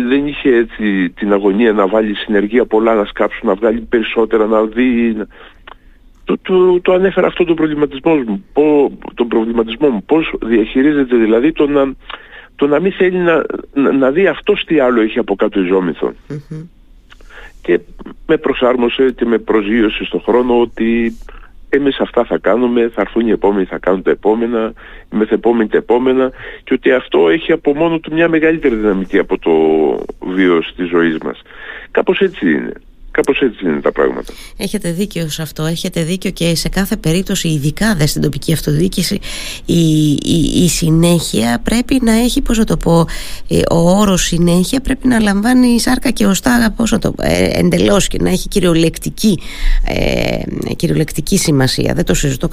δεν 0.09 0.27
είχε 0.27 0.55
έτσι 0.55 1.11
την 1.11 1.33
αγωνία 1.33 1.73
να 1.73 1.87
βάλει 1.87 2.15
συνεργεία 2.15 2.65
πολλά 2.65 2.95
να 2.95 3.05
σκάψουν, 3.05 3.49
να 3.49 3.55
βγάλει 3.55 3.81
περισσότερα, 3.81 4.47
να 4.47 4.65
δει... 4.65 5.17
Το, 6.25 6.39
το, 6.43 6.81
το 6.81 6.93
ανέφερα 6.93 7.27
αυτό 7.27 7.45
τον 7.45 7.57
προβληματισμό 7.57 8.15
μου, 8.15 8.45
τον 9.15 9.29
προβληματισμό 9.29 9.89
μου, 9.89 10.03
πώς 10.05 10.35
διαχειρίζεται 10.43 11.17
δηλαδή 11.17 11.53
το 11.53 11.67
να, 11.67 11.93
το 12.57 12.67
να 12.67 12.81
μην 12.81 12.93
θέλει 12.93 13.19
να, 13.19 13.45
να, 13.93 14.11
δει 14.11 14.27
αυτός 14.27 14.65
τι 14.65 14.81
άλλο 14.81 15.01
έχει 15.01 15.19
από 15.19 15.37
κάτω 15.37 15.61
η 15.61 15.67
ζόμηθο 15.67 16.13
και 17.67 17.81
με 18.27 18.37
προσάρμοσε 18.37 19.11
και 19.11 19.25
με 19.25 19.39
προσγείωσε 19.39 20.05
στον 20.05 20.21
χρόνο 20.21 20.61
ότι 20.61 21.17
εμείς 21.69 21.99
αυτά 21.99 22.25
θα 22.25 22.39
κάνουμε, 22.39 22.89
θα 22.95 23.01
έρθουν 23.01 23.27
οι 23.27 23.31
επόμενοι, 23.31 23.65
θα 23.65 23.79
κάνουν 23.79 24.03
τα 24.03 24.11
επόμενα, 24.11 24.73
οι 25.13 25.17
μεθεπόμενοι 25.17 25.69
τα 25.69 25.77
επόμενα 25.77 26.31
και 26.65 26.75
ότι 26.75 26.93
αυτό 26.93 27.29
έχει 27.29 27.53
από 27.53 27.75
μόνο 27.75 27.99
του 27.99 28.13
μια 28.13 28.29
μεγαλύτερη 28.29 28.75
δυναμική 28.75 29.19
από 29.19 29.39
το 29.39 29.53
βίος 30.33 30.73
της 30.77 30.89
ζωής 30.89 31.19
μας. 31.19 31.43
Κάπως 31.91 32.21
έτσι 32.21 32.51
είναι. 32.51 32.73
Κάπως 33.17 33.41
έτσι 33.41 33.65
είναι 33.65 33.81
τα 33.81 33.93
πράγματα. 33.93 34.33
Έχετε 34.57 34.91
δίκιο 34.91 35.29
σε 35.29 35.43
αυτό. 35.43 35.65
Έχετε 35.65 36.03
δίκιο 36.03 36.31
και 36.31 36.55
σε 36.55 36.69
κάθε 36.69 36.97
περίπτωση, 36.97 37.49
ειδικά 37.49 37.95
δε 37.95 38.07
στην 38.07 38.23
τοπική 38.23 38.53
αυτοδιοίκηση, 38.53 39.21
η, 39.65 40.11
η, 40.11 40.63
η 40.65 40.69
συνέχεια 40.69 41.61
πρέπει 41.63 42.01
να 42.03 42.13
έχει, 42.13 42.41
πώς 42.41 42.59
να 42.59 42.65
το 42.65 42.77
πω, 42.77 43.07
ε, 43.49 43.61
ο 43.71 43.99
όρος 43.99 44.23
συνέχεια 44.23 44.81
πρέπει 44.81 45.09
να 45.09 45.21
λαμβάνει 45.21 45.81
σάρκα 45.81 46.11
και 46.11 46.27
οστά, 46.27 46.75
πώς 46.77 46.91
να 46.91 46.99
το 46.99 47.13
πω, 47.13 47.23
ε, 47.27 47.51
εντελώς 47.53 48.09
και 48.09 48.19
να 48.21 48.31
έχει 48.31 48.49
κυριολεκτική, 48.49 49.39
ε, 49.85 50.75
κυριολεκτική 50.75 51.39
σημασία. 51.39 51.95
Δεν 51.95 52.05
το 52.05 52.15
συζητώ 52.15 52.49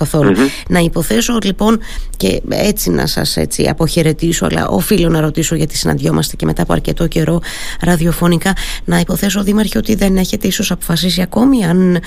Να 0.68 0.80
υποθέσω 0.80 1.38
λοιπόν 1.44 1.80
και 2.18 2.42
έτσι 2.50 2.90
να 2.90 3.06
σας 3.06 3.38
έτσι 3.38 3.68
αποχαιρετήσω, 3.70 4.46
αλλά 4.46 4.68
οφείλω 4.68 5.10
να 5.10 5.20
ρωτήσω 5.20 5.56
γιατί 5.56 5.78
συναντιόμαστε 5.78 6.36
και 6.36 6.46
μετά 6.46 6.62
από 6.62 6.74
αρκετό 6.74 7.08
καιρό 7.08 7.42
ραδιοφωνικά, 7.82 8.56
να 8.86 9.00
υποθέσω 9.00 9.44
Δήμαρχε 9.44 9.78
ότι 9.78 9.96
δεν 9.96 10.18
έχετε 10.18 10.48
ίσως 10.54 10.72
αποφασίσει 10.72 11.22
ακόμη 11.22 11.66
αν 11.66 12.00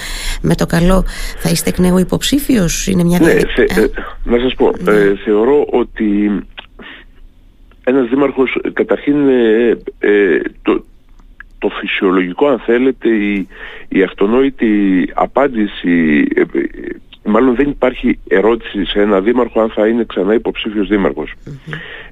με 0.42 0.54
το 0.54 0.66
καλό 0.66 1.04
θα 1.38 1.50
είστε 1.50 1.68
εκ 1.68 1.78
νέου 1.78 1.98
υποψήφιος 1.98 2.86
είναι 2.86 3.04
μια 3.04 3.18
ναι, 3.18 3.32
θε, 3.32 3.62
ε, 3.62 3.86
να 4.24 4.38
σας 4.38 4.54
πω 4.54 4.72
ναι. 4.82 4.92
ε, 4.92 5.16
θεωρώ 5.24 5.66
ότι 5.70 6.40
ένας 7.84 8.08
δήμαρχος 8.08 8.58
καταρχήν 8.72 9.28
ε, 9.28 9.78
ε, 9.98 10.40
το, 10.62 10.84
το 11.58 11.68
φυσιολογικό 11.68 12.46
αν 12.46 12.58
θέλετε 12.58 13.08
η, 13.08 13.48
η 13.88 14.02
αυτονόητη 14.02 14.68
απάντηση 15.14 16.26
μάλλον 17.26 17.54
δεν 17.54 17.68
υπάρχει 17.68 18.18
ερώτηση 18.28 18.84
σε 18.84 19.00
ένα 19.00 19.20
δήμαρχο 19.20 19.60
αν 19.60 19.70
θα 19.70 19.86
είναι 19.86 20.04
ξανά 20.04 20.34
υποψήφιος 20.34 20.88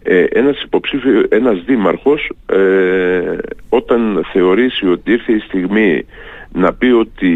Ε, 0.03 0.25
ένας, 0.25 0.63
υποψήφιο, 0.63 1.27
ένας 1.29 1.63
δήμαρχος 1.65 2.33
ε, 2.47 3.37
όταν 3.69 4.25
θεωρήσει 4.33 4.89
ότι 4.89 5.13
ήρθε 5.13 5.33
η 5.33 5.39
στιγμή 5.39 6.05
να 6.53 6.73
πει 6.73 6.87
ότι 6.87 7.31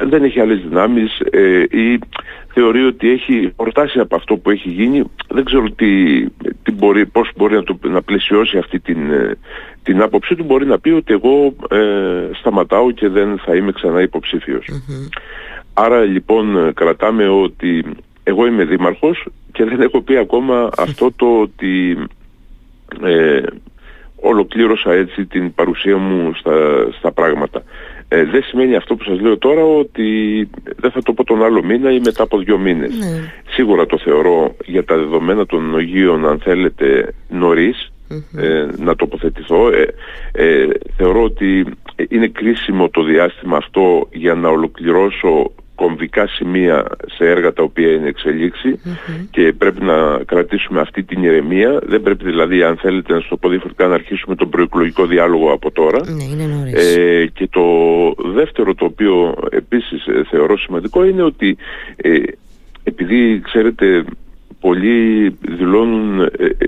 δεν 0.00 0.24
έχει 0.24 0.40
άλλες 0.40 0.60
δυνάμεις 0.68 1.20
ε, 1.30 1.62
ή 1.70 1.98
θεωρεί 2.52 2.84
ότι 2.84 3.10
έχει 3.10 3.52
ορτάσει 3.56 3.98
από 3.98 4.16
αυτό 4.16 4.36
που 4.36 4.50
έχει 4.50 4.68
γίνει 4.68 5.04
δεν 5.28 5.44
ξέρω 5.44 5.70
τι, 5.70 6.22
τι 6.62 6.72
μπορεί, 6.72 7.06
πώς 7.06 7.30
μπορεί 7.36 7.54
να, 7.54 7.62
το, 7.62 7.78
να 7.82 8.02
πλαισιώσει 8.02 8.58
αυτή 8.58 8.80
την, 8.80 9.12
ε, 9.12 9.36
την 9.82 10.02
άποψή 10.02 10.34
του. 10.34 10.44
Μπορεί 10.44 10.66
να 10.66 10.78
πει 10.78 10.90
ότι 10.90 11.12
εγώ 11.12 11.54
ε, 11.70 12.28
σταματάω 12.32 12.90
και 12.90 13.08
δεν 13.08 13.38
θα 13.38 13.56
είμαι 13.56 13.72
ξανά 13.72 14.02
υποψήφιος. 14.02 14.66
Άρα 15.74 16.00
λοιπόν 16.00 16.72
κρατάμε 16.74 17.28
ότι 17.28 17.84
εγώ 18.22 18.46
είμαι 18.46 18.64
δήμαρχος 18.64 19.26
και 19.52 19.64
δεν 19.64 19.80
έχω 19.80 20.00
πει 20.00 20.16
ακόμα 20.16 20.70
αυτό 20.78 21.12
το 21.16 21.40
ότι 21.40 21.96
ε, 23.02 23.40
ολοκλήρωσα 24.20 24.92
έτσι 24.92 25.24
την 25.24 25.54
παρουσία 25.54 25.96
μου 25.96 26.34
στα, 26.34 26.86
στα 26.98 27.12
πράγματα. 27.12 27.62
Ε, 28.08 28.24
δεν 28.24 28.42
σημαίνει 28.42 28.76
αυτό 28.76 28.94
που 28.94 29.04
σας 29.04 29.20
λέω 29.20 29.38
τώρα 29.38 29.62
ότι 29.62 30.48
δεν 30.76 30.90
θα 30.90 31.02
το 31.02 31.12
πω 31.12 31.24
τον 31.24 31.44
άλλο 31.44 31.64
μήνα 31.64 31.92
ή 31.92 32.00
μετά 32.04 32.22
από 32.22 32.38
δύο 32.38 32.58
μήνες. 32.58 32.98
Ναι. 32.98 33.32
Σίγουρα 33.48 33.86
το 33.86 33.98
θεωρώ 33.98 34.56
για 34.64 34.84
τα 34.84 34.96
δεδομένα 34.96 35.46
των 35.46 35.70
νογίων 35.70 36.28
αν 36.28 36.38
θέλετε 36.38 37.14
νωρίς 37.28 37.92
ε, 38.36 38.66
να 38.76 38.96
τοποθετηθώ. 38.96 39.68
Ε, 39.68 39.94
ε, 40.32 40.66
θεωρώ 40.96 41.22
ότι 41.22 41.66
είναι 42.08 42.28
κρίσιμο 42.28 42.88
το 42.88 43.02
διάστημα 43.02 43.56
αυτό 43.56 44.08
για 44.12 44.34
να 44.34 44.48
ολοκληρώσω 44.48 45.52
κομβικά 45.74 46.26
σημεία 46.26 46.84
σε 47.16 47.24
έργα 47.24 47.52
τα 47.52 47.62
οποία 47.62 47.92
είναι 47.92 48.12
και 49.30 49.52
πρέπει 49.58 49.84
να 49.84 50.18
κρατήσουμε 50.26 50.80
αυτή 50.80 51.02
την 51.02 51.22
ηρεμία. 51.22 51.78
Δεν 51.82 52.02
πρέπει 52.02 52.24
δηλαδή, 52.24 52.62
αν 52.62 52.76
θέλετε 52.76 53.12
να 53.12 53.20
στο 53.20 53.36
πω 53.36 53.48
διαφορετικά, 53.48 53.86
να 53.86 53.94
αρχίσουμε 53.94 54.34
τον 54.34 54.48
προεκλογικό 54.48 55.06
διάλογο 55.06 55.52
από 55.52 55.70
τώρα. 55.70 56.00
Ναι, 56.10 56.70
ε, 56.72 57.26
και 57.26 57.48
το 57.50 57.62
δεύτερο 58.34 58.74
το 58.74 58.84
οποίο 58.84 59.34
επίσης 59.50 60.06
ε, 60.06 60.24
θεωρώ 60.30 60.58
σημαντικό 60.58 61.04
είναι 61.04 61.22
ότι 61.22 61.56
ε, 61.96 62.18
επειδή 62.84 63.40
ξέρετε 63.44 64.04
πολλοί 64.60 65.36
δηλώνουν 65.40 66.20
ε, 66.20 66.44
ε, 66.58 66.66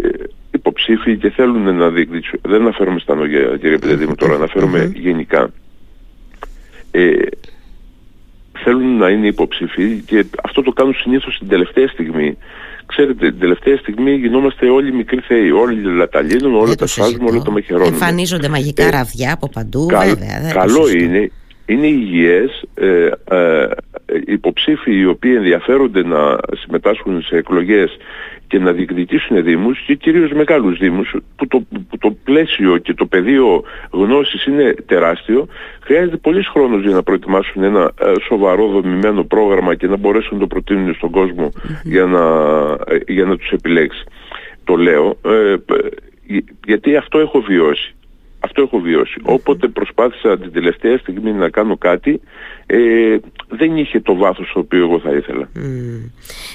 υποψήφοι 0.52 1.16
και 1.16 1.30
θέλουν 1.30 1.76
να 1.76 1.88
διεκδικήσουν. 1.90 2.40
Δεν 2.42 2.60
αναφέρομαι 2.60 2.98
στα 2.98 3.14
νογιά 3.14 3.56
κύριε 3.60 3.78
παιδί 3.78 4.06
μου 4.06 4.14
τώρα, 4.14 4.34
αναφέρομαι 4.34 4.92
γενικά. 4.94 5.50
Ε, 6.90 7.12
θέλουν 8.64 8.96
να 8.96 9.08
είναι 9.08 9.26
υποψήφοι 9.26 10.02
και 10.06 10.24
αυτό 10.42 10.62
το 10.62 10.70
κάνουν 10.72 10.94
συνήθως 10.94 11.38
την 11.38 11.48
τελευταία 11.48 11.88
στιγμή. 11.88 12.36
Ξέρετε, 12.86 13.30
την 13.30 13.40
τελευταία 13.40 13.76
στιγμή 13.76 14.14
γινόμαστε 14.14 14.68
όλοι 14.68 14.92
μικροί 14.92 15.20
θεοί. 15.20 15.50
Όλοι 15.50 16.08
τα 16.10 16.20
λύνουν, 16.20 16.54
όλα 16.54 16.74
τα 16.74 16.86
σφάζουμε, 16.86 17.30
όλα 17.30 17.42
τα 17.42 17.50
μαχαιρώνουμε. 17.50 17.88
Εμφανίζονται 17.88 18.48
μαγικά 18.48 18.84
ε, 18.84 18.90
ραβδιά 18.90 19.32
από 19.32 19.48
παντού, 19.48 19.86
κα, 19.86 19.98
βέβαια. 19.98 20.52
καλό 20.52 20.88
είναι, 20.88 21.30
είναι 21.66 21.86
υγιές 21.86 22.62
ε, 22.74 23.08
ε, 23.30 23.68
υποψήφοι 24.26 24.98
οι 24.98 25.06
οποίοι 25.06 25.32
ενδιαφέρονται 25.36 26.02
να 26.02 26.38
συμμετάσχουν 26.60 27.22
σε 27.22 27.36
εκλογές 27.36 27.96
και 28.46 28.58
να 28.58 28.72
διεκδικήσουν 28.72 29.42
δήμους 29.44 29.84
και 29.86 29.94
κυρίως 29.94 30.32
μεγάλους 30.32 30.78
δήμους 30.78 31.14
που 31.36 31.46
το, 31.46 31.64
που 31.88 31.98
το 31.98 32.10
πλαίσιο 32.24 32.78
και 32.78 32.94
το 32.94 33.06
πεδίο 33.06 33.64
γνώσης 33.90 34.46
είναι 34.46 34.74
τεράστιο 34.86 35.46
χρειάζεται 35.80 36.16
πολύς 36.16 36.48
χρόνος 36.48 36.82
για 36.82 36.94
να 36.94 37.02
προετοιμάσουν 37.02 37.62
ένα 37.62 37.92
ε, 38.00 38.12
σοβαρό 38.28 38.66
δομημένο 38.68 39.24
πρόγραμμα 39.24 39.74
και 39.74 39.86
να 39.86 39.96
μπορέσουν 39.96 40.34
να 40.34 40.40
το 40.40 40.46
προτείνουν 40.46 40.94
στον 40.94 41.10
κόσμο 41.10 41.52
για, 41.84 42.04
να, 42.04 42.20
ε, 42.94 42.98
για 43.06 43.24
να 43.24 43.36
τους 43.36 43.50
επιλέξει. 43.50 44.04
Το 44.64 44.76
λέω 44.76 45.16
ε, 45.24 45.54
γιατί 46.64 46.96
αυτό 46.96 47.18
έχω 47.18 47.40
βιώσει. 47.40 47.94
Αυτό 48.40 48.62
έχω 48.62 48.82
Όποτε 49.22 49.68
προσπάθησα 49.68 50.38
την 50.38 50.52
τελευταία 50.52 50.98
στιγμή 50.98 51.32
να 51.32 51.48
κάνω 51.48 51.76
κάτι, 51.76 52.20
ε, 52.66 53.16
δεν 53.48 53.76
είχε 53.76 54.00
το 54.00 54.16
βάθος 54.16 54.50
το 54.54 54.58
οποίο 54.58 54.82
εγώ 54.82 55.00
θα 55.00 55.10
ήθελα. 55.10 55.48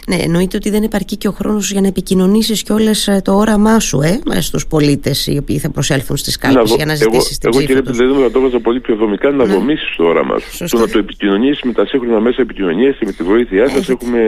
Ναι, 0.07 0.15
εννοείται 0.15 0.57
ότι 0.57 0.69
δεν 0.69 0.83
επαρκεί 0.83 1.17
και 1.17 1.27
ο 1.27 1.31
χρόνος 1.31 1.71
για 1.71 1.81
να 1.81 1.87
επικοινωνήσεις 1.87 2.63
και 2.63 2.73
όλες 2.73 3.07
ε, 3.07 3.21
το 3.23 3.33
όραμά 3.33 3.79
σου 3.79 4.01
ε, 4.01 4.41
στους 4.41 4.67
πολίτες 4.67 5.27
οι 5.27 5.37
οποίοι 5.37 5.57
θα 5.57 5.69
προσέλθουν 5.69 6.17
στις 6.17 6.37
κάλπες 6.37 6.73
για 6.75 6.85
να 6.85 6.95
ζητήσεις 6.95 7.37
την 7.37 7.49
ψήφο 7.49 7.73
Εγώ 7.73 7.81
κύριε 7.81 8.07
δεν 8.09 8.21
θα 8.23 8.31
το 8.31 8.39
έβαζα 8.39 8.59
πολύ 8.59 8.79
πιο 8.79 8.95
δομικά 8.95 9.31
να 9.31 9.45
ναι. 9.45 9.53
δομήσεις 9.53 9.95
το 9.95 10.03
όραμά 10.03 10.37
σου. 10.39 10.65
Το 10.69 10.77
να 10.77 10.87
το 10.87 10.97
επικοινωνήσεις 10.97 11.61
με 11.63 11.71
τα 11.71 11.85
σύγχρονα 11.85 12.19
μέσα 12.19 12.41
επικοινωνίας 12.41 12.95
και 12.97 13.05
με 13.05 13.11
τη 13.11 13.23
βοήθειά 13.23 13.69
σας 13.69 13.89
έχουμε 13.89 14.19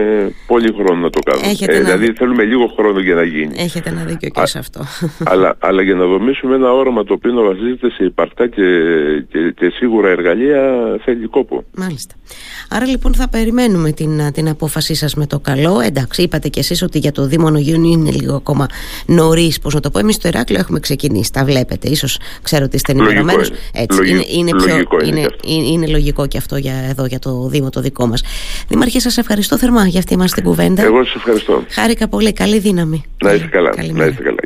πολύ 0.47 0.73
χρόνο 0.77 1.01
να 1.01 1.09
το 1.09 1.19
κάνουμε. 1.19 1.55
Ε, 1.59 1.79
δηλαδή 1.79 2.13
θέλουμε 2.13 2.43
λίγο 2.43 2.73
χρόνο 2.77 2.99
για 2.99 3.15
να 3.15 3.23
γίνει. 3.23 3.53
Έχετε 3.57 3.89
ένα 3.89 4.03
δίκιο 4.03 4.29
και 4.29 4.45
σε 4.45 4.59
αυτό. 4.59 4.81
αλλά, 5.31 5.55
αλλά 5.59 5.81
για 5.81 5.95
να 5.95 6.05
δομήσουμε 6.05 6.55
ένα 6.55 6.73
όραμα 6.73 7.03
το 7.03 7.13
οποίο 7.13 7.31
να 7.31 7.41
βασίζεται 7.41 7.89
σε 7.91 8.03
υπαρκτά 8.03 8.47
και, 8.47 8.63
και, 9.29 9.51
και 9.51 9.69
σίγουρα 9.69 10.09
εργαλεία 10.09 10.61
θέλει 11.03 11.27
κόπο. 11.27 11.63
Μάλιστα. 11.77 12.15
Άρα 12.69 12.85
λοιπόν 12.85 13.13
θα 13.13 13.29
περιμένουμε 13.29 13.91
την, 13.91 14.31
την 14.33 14.49
απόφασή 14.49 14.95
σας 14.95 15.15
με 15.15 15.25
το 15.25 15.39
καλό. 15.39 15.79
Εντάξει, 15.79 16.21
είπατε 16.21 16.47
κι 16.47 16.59
εσείς 16.59 16.81
ότι 16.81 16.97
για 16.97 17.11
το 17.11 17.25
Δήμο 17.25 17.49
Νογιούνιου 17.49 17.91
είναι 17.91 18.11
λίγο 18.11 18.35
ακόμα 18.35 18.67
νωρίς, 19.05 19.59
πώς 19.59 19.73
να 19.73 19.79
το 19.79 19.89
πω. 19.89 19.99
Εμείς 19.99 20.15
στο 20.15 20.27
Ηράκλειο 20.27 20.59
έχουμε 20.59 20.79
ξεκινήσει. 20.79 21.31
Τα 21.31 21.45
βλέπετε. 21.45 21.95
σω 21.95 22.07
ξέρω 22.41 22.63
ότι 22.65 22.75
είστε 22.75 22.91
ενημερωμένος. 22.91 23.51
Έτσι. 23.73 24.09
είναι, 24.09 24.23
είναι, 24.27 24.51
πιο, 24.55 24.67
λογικό 24.67 24.97
είναι, 25.03 25.19
είναι, 25.19 25.29
είναι, 25.45 25.67
είναι, 25.67 25.87
λογικό 25.87 26.27
και 26.27 26.37
αυτό 26.37 26.57
για, 26.57 26.73
εδώ 26.89 27.05
για 27.05 27.19
το 27.19 27.47
Δήμο 27.47 27.69
το 27.69 27.81
δικό 27.81 28.07
μας. 28.07 28.23
Δήμαρχε, 28.67 28.99
σας 28.99 29.17
ευχαριστώ 29.17 29.57
θερμά 29.57 29.87
για 29.87 29.99
αυτή 29.99 30.17
μας 30.17 30.31
την 30.31 30.43
κουβέντα. 30.43 30.83
Εγώ 30.83 31.03
σας 31.03 31.15
ευχαριστώ. 31.15 31.63
Χάρηκα 31.69 32.07
πολύ. 32.07 32.33
Καλή 32.33 32.59
δύναμη. 32.59 33.03
Να 33.23 33.33
είστε 33.33 33.47
καλά. 33.47 33.73
Να 33.93 34.05
είστε 34.05 34.23
καλά. 34.23 34.37